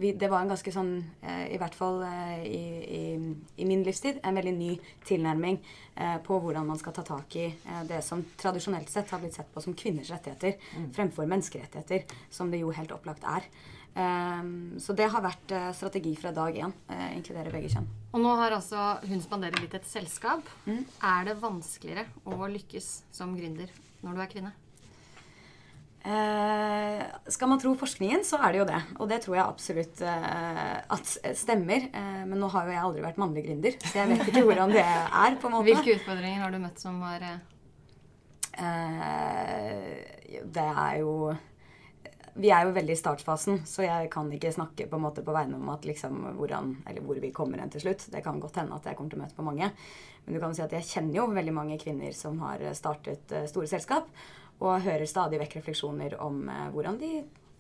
vi, 0.00 0.10
det 0.18 0.26
var 0.26 0.42
en 0.42 0.50
ganske 0.50 0.72
sånn, 0.74 0.94
uh, 1.22 1.44
i 1.46 1.58
hvert 1.60 1.76
fall 1.76 2.00
i, 2.42 2.62
i, 2.82 3.02
i, 3.60 3.66
min 3.68 3.84
livstid, 3.86 4.18
en 4.26 4.38
veldig 4.38 4.54
ny 4.56 4.72
tilnærming 5.06 5.60
på 6.24 6.36
hvordan 6.38 6.66
man 6.68 6.78
skal 6.78 6.94
ta 6.94 7.02
tak 7.02 7.34
i 7.34 7.48
det 7.88 7.98
som 8.06 8.20
tradisjonelt 8.38 8.86
sett 8.90 9.10
har 9.10 9.18
blitt 9.18 9.34
sett 9.34 9.48
på 9.50 9.58
som 9.64 9.74
kvinners 9.74 10.12
rettigheter, 10.14 10.54
mm. 10.78 10.84
fremfor 10.94 11.26
menneskerettigheter, 11.26 12.04
som 12.30 12.52
det 12.52 12.60
jo 12.60 12.70
helt 12.76 12.94
opplagt 12.94 13.26
er. 13.26 13.48
så 14.78 14.94
det 14.94 15.08
har 15.10 15.24
vært 15.24 15.56
strategi 15.74 16.12
fra 16.20 16.30
dag 16.30 16.54
én. 16.54 16.76
inkludere 17.16 17.50
begge 17.50 17.72
kjønn. 17.74 17.90
Og 18.12 18.22
nå 18.22 18.36
har 18.38 18.54
altså 18.60 18.86
Hun 19.10 19.26
spanderer 19.26 19.58
litt 19.58 19.74
et 19.74 19.90
selskap. 19.90 20.46
Mm. 20.70 20.86
Er 21.02 21.26
det 21.26 21.36
vanskeligere 21.42 22.06
å 22.22 22.46
lykkes 22.46 22.92
som 23.10 23.34
gründer 23.34 23.74
når 24.06 24.14
du 24.14 24.22
er 24.22 24.34
kvinne? 24.36 24.54
Eh, 26.04 27.02
skal 27.26 27.48
man 27.50 27.58
tro 27.60 27.74
forskningen, 27.76 28.22
så 28.24 28.38
er 28.38 28.52
det 28.52 28.60
jo 28.60 28.66
det. 28.68 28.80
Og 28.98 29.08
det 29.10 29.18
tror 29.24 29.36
jeg 29.36 29.44
absolutt 29.44 30.02
eh, 30.06 30.76
at 30.94 31.10
stemmer. 31.36 31.88
Eh, 31.90 32.22
men 32.28 32.38
nå 32.38 32.48
har 32.54 32.68
jo 32.68 32.72
jeg 32.76 32.84
aldri 32.84 33.04
vært 33.04 33.20
mannlig 33.20 33.44
gründer, 33.48 33.74
så 33.82 33.94
jeg 34.00 34.12
vet 34.12 34.30
ikke 34.30 34.46
hvordan 34.46 34.72
det 34.76 34.84
er. 34.86 35.36
på 35.40 35.50
en 35.50 35.56
måte. 35.56 35.66
Hvilke 35.72 35.98
utfordringer 35.98 36.40
har 36.44 36.54
du 36.54 36.58
møtt 36.62 36.80
som 36.82 36.94
var 37.02 37.20
eh, 37.26 37.38
Det 40.46 40.68
er 40.70 40.94
jo 41.02 41.12
vi 42.38 42.52
er 42.54 42.68
jo 42.68 42.74
veldig 42.76 42.94
i 42.94 42.98
startfasen, 42.98 43.64
så 43.66 43.82
jeg 43.82 44.10
kan 44.12 44.28
ikke 44.30 44.52
snakke 44.54 44.86
på 44.86 44.94
en 44.94 45.02
måte 45.02 45.24
på 45.26 45.34
vegne 45.34 45.56
om 45.58 45.72
at 45.72 45.82
liksom 45.88 46.36
hvordan, 46.38 46.76
eller 46.86 47.02
hvor 47.02 47.18
vi 47.18 47.32
kommer 47.34 47.58
hen 47.58 47.72
til 47.74 47.82
slutt. 47.82 48.04
Det 48.12 48.22
kan 48.22 48.38
godt 48.38 48.60
hende 48.60 48.76
at 48.76 48.86
jeg 48.86 48.94
kommer 48.94 49.10
til 49.10 49.18
å 49.18 49.22
møte 49.24 49.34
på 49.34 49.46
mange. 49.46 49.72
Men 50.22 50.36
du 50.36 50.38
kan 50.42 50.54
si 50.54 50.62
at 50.62 50.74
jeg 50.76 50.86
kjenner 50.86 51.18
jo 51.18 51.26
veldig 51.34 51.54
mange 51.56 51.80
kvinner 51.82 52.14
som 52.14 52.38
har 52.44 52.62
startet 52.78 53.34
uh, 53.34 53.42
store 53.50 53.66
selskap, 53.66 54.06
og 54.58 54.82
hører 54.84 55.06
stadig 55.08 55.40
vekk 55.42 55.58
refleksjoner 55.60 56.18
om 56.24 56.42
uh, 56.48 56.68
hvordan 56.74 56.98
de 57.00 57.12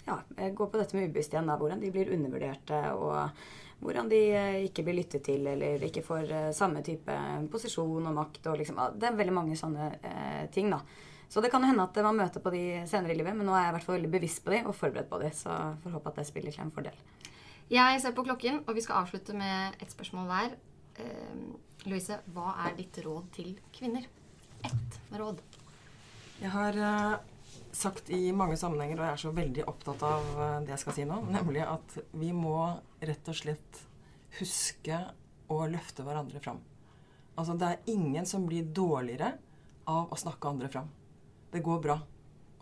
ja, 0.08 0.18
går 0.36 0.70
på 0.70 0.80
dette 0.80 0.96
med 0.96 1.10
ubevisst 1.10 1.34
igjen, 1.34 1.50
da, 1.50 1.58
hvordan 1.60 1.82
de 1.82 1.92
blir 1.92 2.12
undervurderte, 2.14 2.78
og 2.96 3.84
hvordan 3.84 4.08
de 4.10 4.22
uh, 4.32 4.56
ikke 4.68 4.86
blir 4.86 4.98
lyttet 5.00 5.26
til, 5.28 5.46
eller 5.52 5.84
ikke 5.88 6.06
får 6.06 6.32
samme 6.56 6.82
type 6.86 7.18
posisjon 7.52 8.08
og 8.08 8.16
makt. 8.16 8.48
Og 8.50 8.58
liksom, 8.62 8.80
det 8.96 9.10
er 9.10 9.20
veldig 9.20 9.36
mange 9.36 9.58
sånne 9.60 9.92
ting, 10.54 10.72
da. 10.72 10.82
Så 11.28 11.42
det 11.44 11.50
kan 11.52 11.60
jo 11.60 11.68
hende 11.68 11.84
at 11.84 11.98
man 12.06 12.16
møter 12.16 12.40
på 12.40 12.50
de 12.54 12.62
senere 12.88 13.12
i 13.12 13.18
livet, 13.18 13.36
men 13.36 13.44
nå 13.44 13.52
er 13.52 13.66
jeg 13.66 13.72
i 13.72 13.76
hvert 13.76 13.84
fall 13.84 13.98
veldig 13.98 14.12
bevisst 14.14 14.40
på 14.44 14.54
de 14.54 14.62
og 14.64 14.76
forberedt 14.76 15.10
på 15.10 15.20
de, 15.20 15.28
så 15.36 15.56
får 15.82 15.98
håpe 15.98 16.12
at 16.12 16.20
det 16.22 16.24
spiller 16.30 16.54
til 16.56 16.64
en 16.64 16.72
fordel. 16.72 16.96
Jeg 17.68 18.00
ser 18.00 18.14
på 18.16 18.24
klokken, 18.24 18.62
og 18.64 18.76
vi 18.78 18.80
skal 18.80 19.02
avslutte 19.02 19.36
med 19.36 19.76
et 19.82 19.92
spørsmål 19.92 20.30
hver. 20.30 20.54
Eh, 20.96 21.40
Louise, 21.84 22.16
hva 22.32 22.54
er 22.64 22.78
ditt 22.78 22.96
råd 23.04 23.28
til 23.36 23.52
kvinner? 23.76 24.08
Ett 24.64 25.00
råd. 25.12 25.44
Jeg 26.38 26.52
har 26.54 26.76
uh, 26.78 27.16
sagt 27.74 28.10
i 28.14 28.32
mange 28.36 28.56
sammenhenger, 28.60 29.00
og 29.00 29.06
jeg 29.06 29.16
er 29.16 29.22
så 29.24 29.32
veldig 29.34 29.64
opptatt 29.70 30.04
av 30.06 30.28
uh, 30.38 30.42
det 30.62 30.74
jeg 30.76 30.82
skal 30.84 30.96
si 30.98 31.06
nå, 31.08 31.16
nemlig 31.34 31.64
at 31.66 31.96
vi 32.14 32.30
må 32.36 32.58
rett 33.02 33.30
og 33.30 33.38
slett 33.40 33.80
huske 34.38 35.00
å 35.50 35.64
løfte 35.70 36.04
hverandre 36.06 36.42
fram. 36.44 36.60
Altså, 37.38 37.56
det 37.58 37.68
er 37.68 37.90
ingen 37.90 38.26
som 38.26 38.46
blir 38.46 38.70
dårligere 38.74 39.32
av 39.88 40.12
å 40.12 40.20
snakke 40.20 40.50
andre 40.50 40.70
fram. 40.70 40.88
Det 41.50 41.64
går 41.64 41.82
bra. 41.82 41.98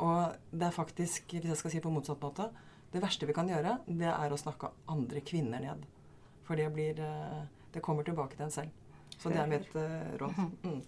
Og 0.05 0.37
det 0.53 0.69
er 0.69 0.75
faktisk, 0.77 1.33
hvis 1.33 1.51
jeg 1.51 1.61
skal 1.61 1.73
si 1.73 1.83
på 1.83 1.93
motsatt 1.93 2.23
måte, 2.23 2.49
det 2.93 3.03
verste 3.03 3.29
vi 3.29 3.35
kan 3.37 3.49
gjøre, 3.51 3.79
det 3.89 4.09
er 4.13 4.33
å 4.33 4.39
snakke 4.41 4.71
andre 4.93 5.23
kvinner 5.27 5.63
ned. 5.65 5.87
For 6.47 6.59
det 6.59 6.69
blir 6.73 7.01
eh, 7.03 7.45
Det 7.75 7.83
kommer 7.85 8.07
tilbake 8.07 8.37
til 8.37 8.47
en 8.47 8.53
selv. 8.55 8.71
Så 9.23 9.33
det 9.33 9.41
er 9.41 9.47
mitt 9.49 9.69
uh, 9.75 9.83
råd. 10.21 10.41
Mm. 10.63 10.81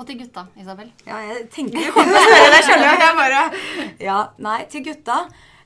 Og 0.00 0.06
til 0.08 0.18
gutta, 0.22 0.46
Isabel? 0.58 0.92
Ja, 1.06 1.18
jeg 1.26 1.48
tenker 1.52 1.78
du 1.78 1.90
kom 1.92 2.08
til 2.08 2.16
å 2.16 2.22
spørre 2.24 2.52
det, 2.54 2.60
skjønner 2.66 2.86
du. 2.86 3.02
Jeg 3.04 3.18
bare 3.18 3.42
Ja, 4.00 4.18
nei, 4.46 4.60
til 4.72 4.86
gutta 4.86 5.18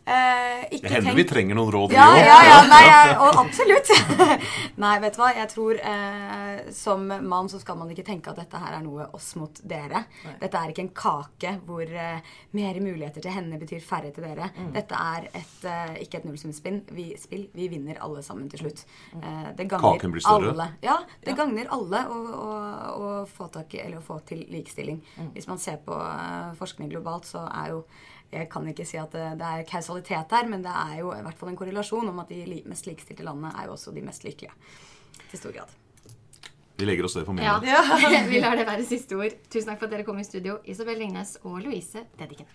Eh, 0.07 0.69
det 0.71 0.87
hender 0.87 1.11
tenk... 1.11 1.19
vi 1.19 1.25
trenger 1.27 1.57
noen 1.59 1.73
råd, 1.75 1.93
ja, 1.97 2.05
vi 2.15 2.21
òg. 2.21 2.29
Ja, 2.29 2.37
ja, 2.47 2.59
nei, 2.71 2.83
jeg, 2.93 3.15
og 3.25 3.39
absolutt. 3.41 3.89
nei, 4.85 4.93
vet 5.03 5.17
du 5.17 5.19
hva. 5.19 5.31
Jeg 5.35 5.51
tror 5.51 5.81
eh, 5.83 6.61
som 6.77 7.09
mann 7.27 7.51
så 7.51 7.59
skal 7.59 7.81
man 7.81 7.91
ikke 7.91 8.05
tenke 8.07 8.31
at 8.31 8.39
dette 8.39 8.61
her 8.63 8.77
er 8.79 8.85
noe 8.85 9.09
oss 9.19 9.33
mot 9.41 9.59
dere. 9.67 10.05
Nei. 10.23 10.37
Dette 10.45 10.63
er 10.63 10.71
ikke 10.71 10.85
en 10.85 10.93
kake 11.03 11.57
hvor 11.67 11.83
eh, 11.83 12.31
mer 12.55 12.81
muligheter 12.85 13.25
til 13.25 13.35
henne 13.35 13.59
betyr 13.59 13.83
færre 13.83 14.15
til 14.15 14.29
dere. 14.29 14.53
Mm. 14.55 14.71
Dette 14.79 15.03
er 15.17 15.29
et, 15.33 15.59
eh, 15.73 15.99
ikke 16.07 16.23
et 16.23 16.31
nullsumspill. 16.31 16.81
Vi, 16.95 17.09
spill, 17.19 17.49
vi 17.57 17.67
vinner 17.75 17.99
alle 18.07 18.23
sammen 18.23 18.47
til 18.53 18.63
slutt. 18.63 18.87
Mm. 19.11 19.21
Eh, 19.27 19.53
det 19.59 19.71
gagner 19.75 19.99
Kaken 19.99 20.15
blir 20.15 20.27
større? 20.29 20.55
Alle. 20.55 20.69
Ja, 20.87 21.01
det 21.27 21.35
ja. 21.35 21.41
gagner 21.43 21.75
alle 21.75 22.07
å, 22.07 22.21
å, 22.47 22.59
å, 22.95 23.15
få 23.27 23.51
tak 23.59 23.75
i, 23.75 23.83
eller 23.83 23.99
å 23.99 24.07
få 24.07 24.23
til 24.29 24.47
likestilling. 24.55 25.03
Mm. 25.19 25.35
Hvis 25.35 25.51
man 25.51 25.59
ser 25.59 25.83
på 25.83 25.99
uh, 25.99 26.55
forskning 26.59 26.95
globalt, 26.95 27.27
så 27.27 27.43
er 27.51 27.75
jo 27.75 27.83
jeg 28.33 28.49
kan 28.51 28.67
ikke 28.69 28.85
si 28.89 28.99
at 29.01 29.13
det, 29.15 29.47
er 29.47 29.65
kausalitet 29.69 30.33
her, 30.35 30.49
men 30.51 30.65
det 30.65 30.73
er 30.73 31.01
jo 31.01 31.13
i 31.15 31.23
hvert 31.25 31.39
fall 31.39 31.53
en 31.53 31.59
korrelasjon 31.59 32.11
om 32.11 32.23
at 32.25 32.31
de 32.33 32.61
mest 32.67 32.89
likestilte 32.89 33.27
landene 33.27 33.53
er 33.55 33.69
jo 33.69 33.77
også 33.77 33.95
de 33.95 34.05
mest 34.05 34.27
lykkelige. 34.27 34.55
Til 35.31 35.39
stor 35.39 35.55
grad. 35.55 35.75
Vi 36.77 36.85
legger 36.85 37.07
oss 37.09 37.17
det 37.17 37.25
for 37.25 37.37
minnet. 37.37 37.65
Ja. 37.73 38.23
vi 38.29 38.43
lar 38.43 38.59
det 38.59 38.67
være 38.69 38.85
siste 38.85 39.17
ord. 39.17 39.39
Tusen 39.49 39.71
takk 39.71 39.81
for 39.81 39.89
at 39.89 39.97
dere 39.97 40.05
kom 40.07 40.19
i 40.21 40.27
studio, 40.29 40.59
Isabel 40.69 41.01
Ringnes 41.01 41.39
og 41.45 41.61
Louise 41.65 42.05
Dediken. 42.19 42.49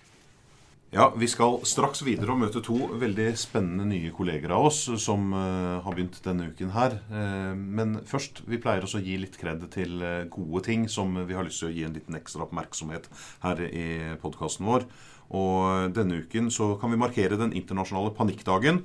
Ja, 0.91 1.05
Vi 1.15 1.27
skal 1.31 1.61
straks 1.63 2.01
videre 2.03 2.33
og 2.33 2.41
møte 2.41 2.59
to 2.59 2.75
veldig 2.99 3.29
spennende 3.39 3.85
nye 3.87 4.09
kolleger 4.11 4.51
av 4.51 4.65
oss 4.67 4.81
som 4.99 5.29
uh, 5.31 5.79
har 5.85 5.95
begynt 5.95 6.17
denne 6.25 6.49
uken 6.51 6.73
her. 6.75 6.97
Uh, 7.07 7.55
men 7.55 8.01
først, 8.03 8.41
vi 8.43 8.59
pleier 8.59 8.83
også 8.83 8.99
å 8.99 9.05
gi 9.05 9.15
litt 9.21 9.37
kred 9.39 9.63
til 9.71 10.03
uh, 10.03 10.25
gode 10.27 10.65
ting 10.67 10.83
som 10.91 11.15
vi 11.15 11.37
har 11.37 11.47
lyst 11.47 11.63
til 11.63 11.69
å 11.69 11.71
gi 11.77 11.87
en 11.87 11.95
liten 11.95 12.19
ekstra 12.19 12.43
oppmerksomhet 12.43 13.07
her 13.45 13.63
i 13.69 13.85
podkasten 14.19 14.67
vår. 14.67 14.89
Og 15.31 15.95
denne 15.95 16.25
uken 16.25 16.51
så 16.51 16.73
kan 16.83 16.91
vi 16.91 16.99
markere 16.99 17.39
den 17.39 17.55
internasjonale 17.55 18.11
panikkdagen. 18.19 18.83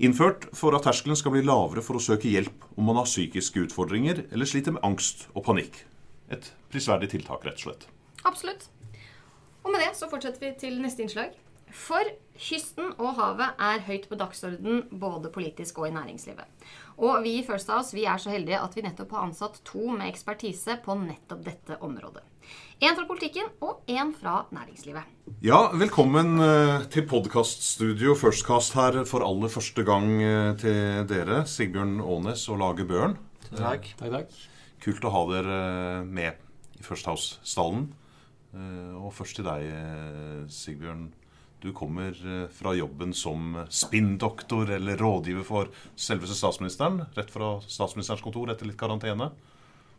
Innført 0.00 0.48
for 0.56 0.72
at 0.72 0.88
terskelen 0.88 1.20
skal 1.20 1.36
bli 1.36 1.44
lavere 1.44 1.84
for 1.84 2.00
å 2.00 2.04
søke 2.08 2.32
hjelp 2.32 2.64
om 2.80 2.88
man 2.88 2.96
har 2.96 3.10
psykiske 3.10 3.68
utfordringer 3.68 4.24
eller 4.32 4.48
sliter 4.48 4.72
med 4.72 4.88
angst 4.88 5.28
og 5.34 5.44
panikk. 5.52 5.82
Et 6.32 6.54
prisverdig 6.72 7.12
tiltak, 7.12 7.44
rett 7.44 7.60
og 7.60 7.68
slett. 7.68 7.90
Absolutt. 8.24 8.70
Og 9.64 9.72
med 9.72 9.82
det 9.84 9.94
så 9.98 10.08
fortsetter 10.10 10.40
vi 10.40 10.52
til 10.58 10.80
neste 10.82 11.04
innslag. 11.04 11.36
For 11.70 12.02
kysten 12.40 12.94
og 12.98 13.14
havet 13.18 13.60
er 13.62 13.82
høyt 13.86 14.08
på 14.10 14.18
dagsorden 14.18 14.88
både 14.90 15.30
politisk 15.30 15.78
og 15.78 15.90
i 15.90 15.94
næringslivet. 15.94 16.48
Og 17.00 17.22
vi 17.24 17.36
i 17.38 17.44
First 17.46 17.70
House 17.70 17.94
vi 17.96 18.06
er 18.08 18.18
så 18.18 18.32
heldige 18.32 18.58
at 18.60 18.74
vi 18.76 18.82
nettopp 18.84 19.14
har 19.14 19.28
ansatt 19.28 19.60
to 19.64 19.92
med 19.92 20.08
ekspertise 20.08 20.80
på 20.84 20.96
nettopp 20.98 21.44
dette 21.46 21.78
området. 21.80 22.24
Én 22.80 22.96
fra 22.96 23.04
politikken 23.06 23.46
og 23.60 23.84
én 23.86 24.10
fra 24.16 24.46
næringslivet. 24.50 25.04
Ja, 25.44 25.68
velkommen 25.76 26.40
eh, 26.40 26.86
til 26.90 27.06
podkaststudio 27.08 28.16
Firstcast 28.18 28.74
her 28.74 29.02
for 29.06 29.24
aller 29.26 29.52
første 29.52 29.84
gang 29.86 30.14
eh, 30.24 30.52
til 30.58 31.04
dere. 31.10 31.44
Sigbjørn 31.46 32.00
Aanes 32.00 32.48
og 32.48 32.58
Lage 32.64 32.88
Børn. 32.88 33.18
Takk. 33.52 33.92
takk, 34.00 34.10
takk. 34.16 34.38
Kult 34.80 35.04
å 35.04 35.12
ha 35.12 35.24
dere 35.34 35.60
eh, 35.60 36.08
med 36.08 36.80
i 36.80 36.86
First 36.86 37.06
House-stallen. 37.10 37.90
Og 38.52 39.12
først 39.14 39.38
til 39.38 39.46
deg, 39.46 39.68
Sigbjørn. 40.50 41.04
Du 41.60 41.68
kommer 41.76 42.16
fra 42.56 42.72
jobben 42.74 43.12
som 43.14 43.52
spinndoktor 43.70 44.72
eller 44.74 44.98
rådgiver 44.98 45.44
for 45.46 45.70
selveste 45.94 46.38
statsministeren. 46.38 47.02
Rett 47.14 47.30
fra 47.30 47.52
statsministerens 47.62 48.24
kontor 48.24 48.50
etter 48.50 48.66
litt 48.66 48.80
karantene. 48.80 49.28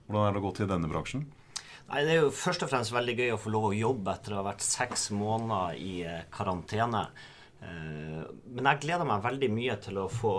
Hvordan 0.07 0.27
er 0.27 0.35
det 0.35 0.41
å 0.41 0.45
gå 0.47 0.51
til 0.57 0.71
denne 0.71 0.89
bransjen? 0.91 1.23
Nei, 1.91 2.03
Det 2.05 2.13
er 2.13 2.21
jo 2.23 2.31
først 2.31 2.63
og 2.65 2.71
fremst 2.71 2.93
veldig 2.95 3.15
gøy 3.17 3.33
å 3.35 3.39
få 3.41 3.51
lov 3.51 3.69
å 3.69 3.75
jobbe 3.75 4.13
etter 4.13 4.33
å 4.35 4.41
ha 4.41 4.47
vært 4.47 4.63
seks 4.63 5.09
måneder 5.15 5.79
i 5.79 5.93
eh, 6.07 6.21
karantene. 6.31 7.05
Eh, 7.59 8.21
men 8.55 8.69
jeg 8.69 8.81
gleder 8.85 9.07
meg 9.07 9.25
veldig 9.25 9.49
mye 9.51 9.75
til 9.83 9.99
å 9.99 10.07
få 10.11 10.35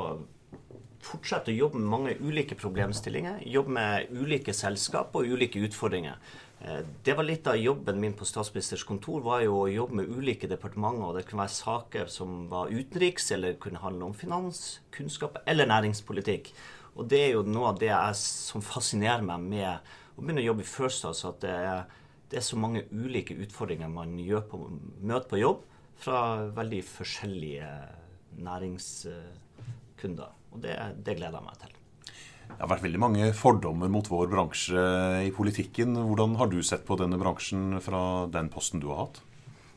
fortsette 1.03 1.51
å 1.53 1.57
jobbe 1.57 1.81
med 1.81 1.91
mange 1.91 2.15
ulike 2.23 2.57
problemstillinger. 2.59 3.43
Jobbe 3.51 3.77
med 3.77 4.12
ulike 4.15 4.55
selskap 4.55 5.15
og 5.19 5.29
ulike 5.29 5.62
utfordringer. 5.67 6.19
Eh, 6.62 6.83
det 7.05 7.17
var 7.19 7.27
litt 7.27 7.47
av 7.51 7.59
jobben 7.59 7.99
min 8.01 8.15
på 8.15 8.27
statsministers 8.29 8.85
kontor, 8.87 9.21
var 9.25 9.43
jo 9.43 9.57
å 9.65 9.71
jobbe 9.71 9.99
med 10.01 10.12
ulike 10.12 10.51
departementer. 10.51 11.09
og 11.09 11.17
Det 11.17 11.25
kunne 11.27 11.43
være 11.43 11.57
saker 11.57 12.07
som 12.07 12.47
var 12.49 12.71
utenriks, 12.71 13.33
eller 13.33 13.59
kunne 13.59 13.83
handle 13.83 14.05
om 14.05 14.15
finans, 14.15 14.81
kunnskap 14.91 15.43
eller 15.47 15.67
næringspolitikk. 15.67 16.53
Og 16.97 17.09
det 17.09 17.21
er 17.27 17.33
jo 17.33 17.43
noe 17.43 17.73
av 17.73 17.79
det 17.81 17.88
jeg, 17.88 18.15
som 18.21 18.62
fascinerer 18.62 19.25
meg 19.25 19.41
med 19.41 19.93
å 20.17 20.23
begynne 20.23 20.43
å 20.45 20.51
jobbe 20.51 20.62
i 20.62 20.71
First 20.71 21.07
House, 21.09 21.27
at 21.27 21.41
det 21.41 21.51
er, 21.51 21.85
det 22.31 22.38
er, 22.38 22.47
så 22.47 22.57
mange 22.57 22.85
ulike 22.93 23.35
utfordringer 23.35 23.88
man 23.88 24.15
på, 24.49 24.61
møter 25.01 25.29
på 25.29 25.41
jobb 25.41 25.65
fra 25.97 26.19
veldig 26.53 26.83
forskjellige 26.85 27.71
næringskunder. 30.03 30.33
Og 30.53 30.61
det, 30.61 30.77
det 31.05 31.17
gleder 31.17 31.38
jeg 31.38 31.47
meg 31.47 31.59
til. 31.61 31.79
Det 32.53 32.61
har 32.61 32.69
vært 32.69 32.85
veldig 32.85 33.01
mange 33.01 33.33
fordommer 33.33 33.88
mot 33.88 34.09
vår 34.09 34.29
bransje 34.29 34.83
i 35.25 35.31
politikken. 35.33 35.97
Hvordan 35.97 36.37
har 36.37 36.49
du 36.49 36.62
sett 36.62 36.85
på 36.85 36.99
denne 37.01 37.19
bransjen 37.19 37.81
fra 37.81 38.27
den 38.29 38.51
posten 38.53 38.81
du 38.81 38.91
har 38.91 39.07
hatt? 39.07 39.23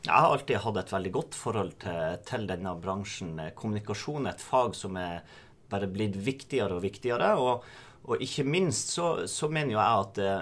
Jeg 0.04 0.14
har 0.14 0.30
alltid 0.30 0.60
hatt 0.62 0.76
et 0.76 0.92
veldig 0.92 1.12
godt 1.12 1.34
forhold 1.34 1.72
til, 1.82 2.18
til 2.28 2.46
denne 2.46 2.76
bransjen. 2.78 3.40
Kommunikasjon 3.56 4.26
er 4.26 4.36
et 4.36 4.44
fag 4.44 4.76
som 4.76 4.96
er 5.00 5.24
bare 5.70 5.88
blitt 5.90 6.16
viktigere 6.16 6.76
og 6.76 6.84
viktigere. 6.84 7.34
og 7.36 7.64
og 8.06 8.20
ikke 8.22 8.44
minst 8.46 8.92
så, 8.94 9.26
så 9.26 9.48
mener 9.50 9.72
jeg 9.72 9.82
at 9.82 10.10
det, 10.14 10.34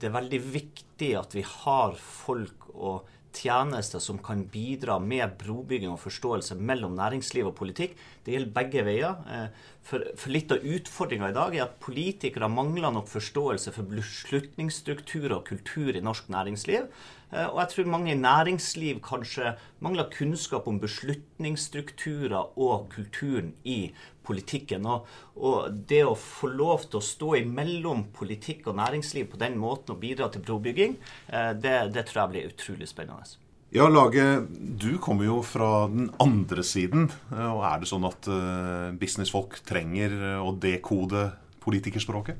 det, 0.00 0.08
er 0.08 0.16
veldig 0.16 0.38
viktig 0.50 1.12
at 1.14 1.36
vi 1.36 1.44
har 1.46 1.94
folk 1.94 2.64
og 2.74 3.04
tjenester 3.34 4.02
som 4.02 4.18
kan 4.22 4.44
bidra 4.50 4.98
med 5.02 5.36
brobygging 5.40 5.92
og 5.92 6.02
forståelse 6.02 6.56
mellom 6.58 6.94
næringsliv 6.98 7.50
og 7.50 7.56
politikk. 7.58 7.96
Det 8.24 8.34
gjelder 8.34 8.54
begge 8.56 8.84
veier. 8.86 9.50
For, 9.84 10.00
for 10.16 10.32
litt 10.32 10.52
av 10.54 10.64
utfordringa 10.64 11.28
i 11.28 11.36
dag 11.36 11.54
er 11.56 11.66
at 11.66 11.76
politikere 11.84 12.48
mangler 12.48 12.94
nok 12.94 13.10
forståelse 13.12 13.74
for 13.74 13.90
beslutningsstrukturer 13.90 15.36
og 15.36 15.44
kultur 15.50 15.92
i 15.92 16.00
norsk 16.04 16.30
næringsliv. 16.32 16.86
Eh, 17.34 17.46
og 17.50 17.60
jeg 17.60 17.72
tror 17.74 17.92
mange 17.92 18.14
i 18.14 18.16
næringsliv 18.16 19.02
kanskje 19.04 19.52
mangler 19.84 20.08
kunnskap 20.14 20.68
om 20.70 20.80
beslutningsstrukturer 20.80 22.56
og 22.56 22.88
kulturen 22.96 23.52
i 23.68 23.92
politikken. 24.24 24.88
Og, 24.88 25.08
og, 25.36 25.68
det 25.90 26.00
å 26.08 26.16
få 26.16 26.52
lov 26.54 26.88
til 26.88 27.02
å 27.02 27.08
stå 27.12 27.34
imellom 27.42 28.06
politikk 28.16 28.70
og 28.72 28.80
næringsliv 28.80 29.34
på 29.34 29.44
den 29.44 29.60
måten 29.60 29.96
og 29.96 30.00
bidra 30.04 30.32
til 30.32 30.48
brobygging, 30.48 30.96
eh, 31.28 31.52
det, 31.60 31.78
det 31.92 32.08
tror 32.08 32.24
jeg 32.24 32.34
blir 32.36 32.54
utrolig 32.54 32.88
spennende. 32.88 33.43
Ja, 33.74 33.88
Lage, 33.90 34.46
du 34.78 35.00
kommer 35.02 35.26
jo 35.26 35.40
fra 35.42 35.88
den 35.90 36.06
andre 36.22 36.62
siden. 36.62 37.08
Eh, 37.34 37.50
og 37.50 37.64
Er 37.66 37.80
det 37.82 37.88
sånn 37.90 38.04
at 38.06 38.28
uh, 38.30 38.92
businessfolk 38.94 39.56
trenger 39.66 40.14
å 40.38 40.52
dekode 40.62 41.32
politikerspråket? 41.64 42.38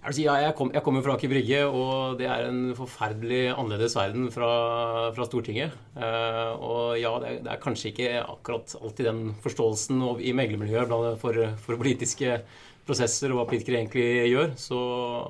Jeg, 0.00 0.14
si, 0.16 0.24
ja, 0.24 0.34
jeg, 0.40 0.54
kom, 0.56 0.72
jeg 0.74 0.82
kommer 0.82 1.04
fra 1.04 1.14
Aker 1.14 1.30
Brygge, 1.30 1.60
og 1.68 2.16
det 2.18 2.26
er 2.32 2.48
en 2.48 2.72
forferdelig 2.74 3.52
annerledes 3.52 3.94
verden 3.94 4.30
fra, 4.34 4.48
fra 5.14 5.26
Stortinget. 5.28 5.76
Eh, 5.94 6.50
og 6.56 6.96
ja, 6.98 7.12
det 7.20 7.28
er, 7.28 7.38
det 7.44 7.52
er, 7.52 7.60
kanskje 7.60 7.92
ikke 7.92 8.08
akkurat 8.22 8.74
alltid 8.80 9.10
den 9.10 9.20
forståelsen 9.44 10.02
i 10.24 10.32
meglermiljøet 10.34 11.20
for, 11.20 11.42
for, 11.60 11.78
politiske 11.78 12.40
prosesser 12.88 13.30
og 13.30 13.38
hva 13.38 13.46
politikere 13.52 13.84
egentlig 13.84 14.08
gjør. 14.32 14.56
Så 14.58 14.80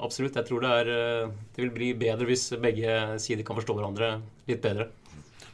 absolutt, 0.07 0.39
jeg 0.39 0.49
tror 0.49 0.65
det, 0.65 0.73
er, 0.85 0.95
eh, 0.95 1.37
det 1.53 1.67
vil 1.67 1.77
bli 1.77 1.93
bedre 2.07 2.31
hvis 2.31 2.47
begge 2.63 3.19
sider 3.21 3.45
kan 3.45 3.61
forstå 3.61 3.77
hverandre 3.77 4.15
litt 4.49 4.65
bedre. 4.65 4.89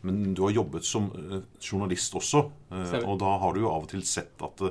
Men 0.03 0.35
du 0.37 0.43
har 0.45 0.57
jobbet 0.57 0.85
som 0.85 1.09
eh, 1.15 1.41
journalist 1.61 2.15
også, 2.19 2.45
eh, 2.73 2.99
og 3.05 3.17
da 3.23 3.39
har 3.43 3.55
du 3.55 3.65
jo 3.65 3.73
av 3.73 3.87
og 3.87 3.91
til 3.95 4.05
sett 4.07 4.45
at 4.45 4.67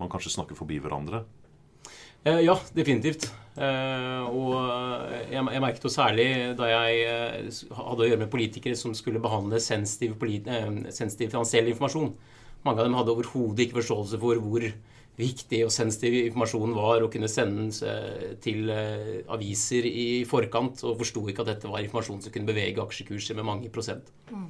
man 0.00 0.08
kanskje 0.12 0.32
snakker 0.38 0.58
forbi 0.58 0.80
hverandre. 0.80 1.24
Eh, 2.24 2.42
ja, 2.44 2.56
definitivt. 2.76 3.30
Eh, 3.56 4.26
og 4.28 4.52
jeg, 5.32 5.62
merket 5.62 5.84
jo 5.84 5.92
særlig 5.92 6.28
da 6.58 6.68
jeg 6.68 7.00
eh, 7.08 7.60
hadde 7.76 8.04
å 8.04 8.08
gjøre 8.10 8.20
med 8.22 8.32
politikere 8.32 8.76
som 8.78 8.94
skulle 8.96 9.22
behandle 9.22 9.60
sensitiv, 9.62 10.18
sensitiv 10.92 11.32
finansiell 11.32 11.72
informasjon. 11.72 12.12
Mange 12.66 12.82
av 12.82 12.88
dem 12.88 12.96
hadde 12.98 13.14
overhodet 13.14 13.64
ikke 13.66 13.80
forståelse 13.80 14.20
for 14.20 14.40
hvor 14.44 14.66
viktig 15.20 15.62
og 15.64 15.72
sensitiv 15.72 16.14
informasjonen 16.26 16.76
var 16.76 17.02
å 17.04 17.08
kunne 17.12 17.28
sendes 17.28 17.80
til 18.44 18.70
aviser 18.72 19.84
i 19.88 20.22
forkant, 20.28 20.80
og 20.88 21.00
forsto 21.00 21.24
ikke 21.28 21.44
at 21.44 21.50
dette 21.54 21.68
var 21.72 21.84
informasjon 21.84 22.22
som 22.24 22.32
kunne 22.32 22.48
bevege 22.48 22.80
aksjekurser 22.80 23.36
med 23.36 23.48
mange 23.48 23.72
prosent. 23.72 24.12
Mm. 24.30 24.46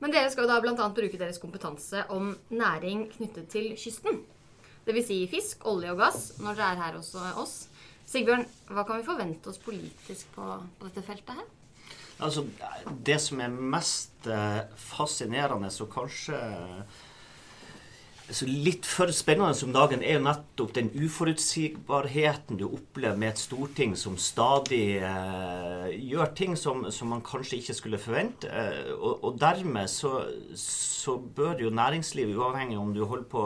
Men 0.00 0.14
dere 0.14 0.30
skal 0.32 0.48
da 0.48 0.58
bl.a. 0.64 0.88
bruke 0.96 1.20
deres 1.20 1.40
kompetanse 1.40 2.06
om 2.14 2.32
næring 2.50 3.06
knyttet 3.14 3.50
til 3.52 3.72
kysten. 3.76 4.22
Dvs. 4.86 5.06
Si 5.10 5.18
fisk, 5.28 5.66
olje 5.68 5.92
og 5.92 6.00
gass, 6.00 6.30
når 6.40 6.56
dere 6.56 6.72
er 6.72 6.82
her 6.86 6.96
hos 6.96 7.12
oss. 7.36 7.56
Sigbjørn, 8.10 8.46
hva 8.72 8.86
kan 8.88 8.98
vi 8.98 9.06
forvente 9.06 9.52
oss 9.52 9.60
politisk 9.62 10.32
på, 10.34 10.46
på 10.80 10.88
dette 10.88 11.04
feltet 11.06 11.36
her? 11.36 11.50
Altså, 12.20 12.44
det 13.06 13.16
som 13.22 13.40
er 13.40 13.52
mest 13.52 14.26
eh, 14.28 14.64
fascinerende 14.76 15.70
og 15.84 15.92
kanskje 15.92 16.40
så 18.34 18.46
litt 18.46 18.86
for 18.86 19.10
spennende 19.14 19.66
om 19.66 19.72
dagen 19.74 20.02
er 20.06 20.18
jo 20.18 20.24
nettopp 20.24 20.74
den 20.76 20.90
uforutsigbarheten 20.94 22.60
du 22.60 22.66
opplever 22.68 23.18
med 23.18 23.32
et 23.32 23.42
storting 23.42 23.96
som 23.98 24.18
stadig 24.20 25.00
eh, 25.02 25.86
gjør 25.96 26.32
ting 26.38 26.56
som, 26.58 26.84
som, 26.94 27.10
man 27.10 27.24
kanskje 27.26 27.60
ikke 27.60 27.76
skulle 27.78 28.02
forvente. 28.02 28.50
Eh, 28.50 28.92
og, 28.96 29.24
og, 29.24 29.38
dermed 29.40 29.90
så, 29.90 30.24
så, 30.54 31.16
bør 31.20 31.64
jo 31.64 31.74
næringslivet, 31.74 32.36
uavhengig 32.38 32.78
om 32.78 32.94
du 32.94 33.04
holder 33.04 33.28
på 33.30 33.44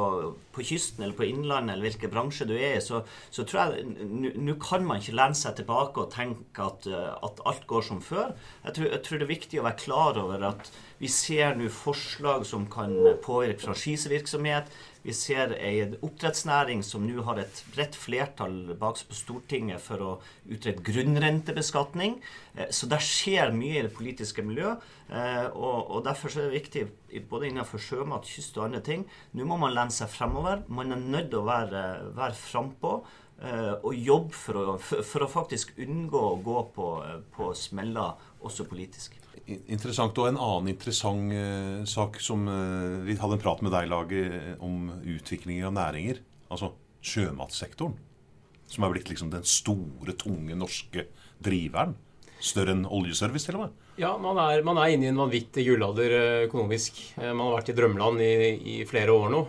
på 0.55 0.63
kysten 0.63 1.05
eller 1.05 1.17
på 1.19 1.27
innlandet 1.27 1.75
eller 1.75 1.89
hvilken 1.89 2.13
bransje 2.13 2.47
du 2.49 2.55
er 2.55 2.79
i, 2.79 2.83
så, 2.85 3.03
så 3.35 3.45
tror 3.49 3.75
jeg 3.75 4.33
nå 4.39 4.57
kan 4.63 4.87
man 4.87 5.03
ikke 5.03 5.17
lene 5.19 5.39
seg 5.39 5.57
tilbake 5.59 6.05
og 6.05 6.13
tenke 6.15 6.69
at, 6.69 6.89
eh, 6.91 7.13
at 7.27 7.43
alt 7.49 7.67
går 7.71 7.87
som 7.89 8.03
før. 8.05 8.35
Jeg 8.67 8.79
tror, 8.79 8.91
jeg 8.93 9.05
tror 9.07 9.21
det 9.21 9.27
er 9.27 9.35
viktig 9.35 9.63
å 9.63 9.67
være 9.67 9.83
klar 9.83 10.21
over 10.23 10.49
at 10.53 10.71
vi 10.99 11.09
ser 11.11 11.57
nå 11.59 11.69
forslag 11.73 12.45
som 12.47 12.67
kan 12.71 12.95
påvirke 13.25 13.67
franchisevirksomhet. 13.67 14.71
Vi 15.05 15.13
ser 15.13 15.51
en 15.59 15.97
oppdrettsnæring 16.01 16.81
som 16.87 17.03
nå 17.05 17.23
har 17.27 17.43
et 17.43 17.59
bredt 17.75 17.97
flertall 17.99 18.73
bak 18.81 18.97
seg 18.97 19.11
på 19.11 19.19
Stortinget 19.19 19.83
for 19.85 20.01
å 20.01 20.13
utrede 20.49 20.81
grunnrentebeskatning. 20.87 22.17
Eh, 22.55 22.71
så 22.73 22.89
det 22.89 23.03
skjer 23.05 23.53
mye 23.53 23.83
i 23.83 23.83
det 23.85 23.93
politiske 23.97 24.45
miljøet. 24.47 24.87
Eh, 25.11 25.51
og, 25.53 25.99
Derfor 26.07 26.33
er 26.33 26.49
det 26.49 26.63
viktig 26.63 26.87
både 27.29 27.51
innenfor 27.51 27.83
sjømat, 27.85 28.31
kyst 28.31 28.57
og 28.57 28.71
andre 28.71 28.81
ting. 28.87 29.05
Nå 29.37 29.45
må 29.51 29.59
man 29.61 29.75
lene 29.77 29.93
seg 29.93 30.09
fremover. 30.09 30.65
Man 30.73 30.97
er 30.97 31.05
nødt 31.05 31.29
til 31.35 31.43
å 31.43 31.51
være, 31.51 31.85
være 32.17 32.39
frampå. 32.39 32.95
Eh, 33.45 33.75
og 33.83 33.99
jobbe 33.99 34.39
for 34.39 34.63
å, 34.63 34.79
for 34.79 35.27
å, 35.27 35.29
faktisk 35.29 35.75
unngå 35.85 36.25
å 36.31 36.41
gå 36.41 36.65
på, 36.79 36.89
på 37.35 37.53
smeller, 37.59 38.17
også 38.47 38.65
politisk 38.71 39.19
interessant. 39.47 40.17
Og 40.19 40.31
en 40.31 40.41
annen 40.41 40.73
interessant 40.73 41.35
uh, 41.35 41.85
sak 41.89 42.21
som 42.23 42.47
uh, 42.49 43.03
Vi 43.07 43.19
hadde 43.21 43.39
en 43.39 43.45
prat 43.45 43.63
med 43.65 43.75
deg, 43.75 43.91
Lage, 43.91 44.25
om 44.65 44.91
utvikling 45.03 45.65
av 45.67 45.77
næringer. 45.77 46.23
Altså 46.51 46.75
sjømatsektoren. 47.05 47.97
Som 48.71 48.87
er 48.87 48.95
blitt 48.95 49.11
liksom 49.13 49.31
den 49.33 49.45
store, 49.47 50.17
tunge 50.17 50.57
norske 50.57 51.09
driveren. 51.45 51.99
Større 52.45 52.75
enn 52.75 52.85
oljeservice, 52.85 53.47
til 53.47 53.57
og 53.57 53.65
med. 53.65 53.81
Ja, 54.01 54.11
man 54.21 54.37
er, 54.43 54.61
man 54.67 54.77
er 54.83 54.91
inne 54.91 55.07
i 55.07 55.11
en 55.13 55.21
vanvittig 55.21 55.63
gullalder 55.69 56.13
eh, 56.17 56.41
økonomisk. 56.49 56.99
Man 57.23 57.41
har 57.45 57.53
vært 57.55 57.71
i 57.71 57.77
drømmeland 57.79 58.25
i, 58.25 58.33
i 58.73 58.75
flere 58.91 59.15
år 59.15 59.31
nå. 59.33 59.43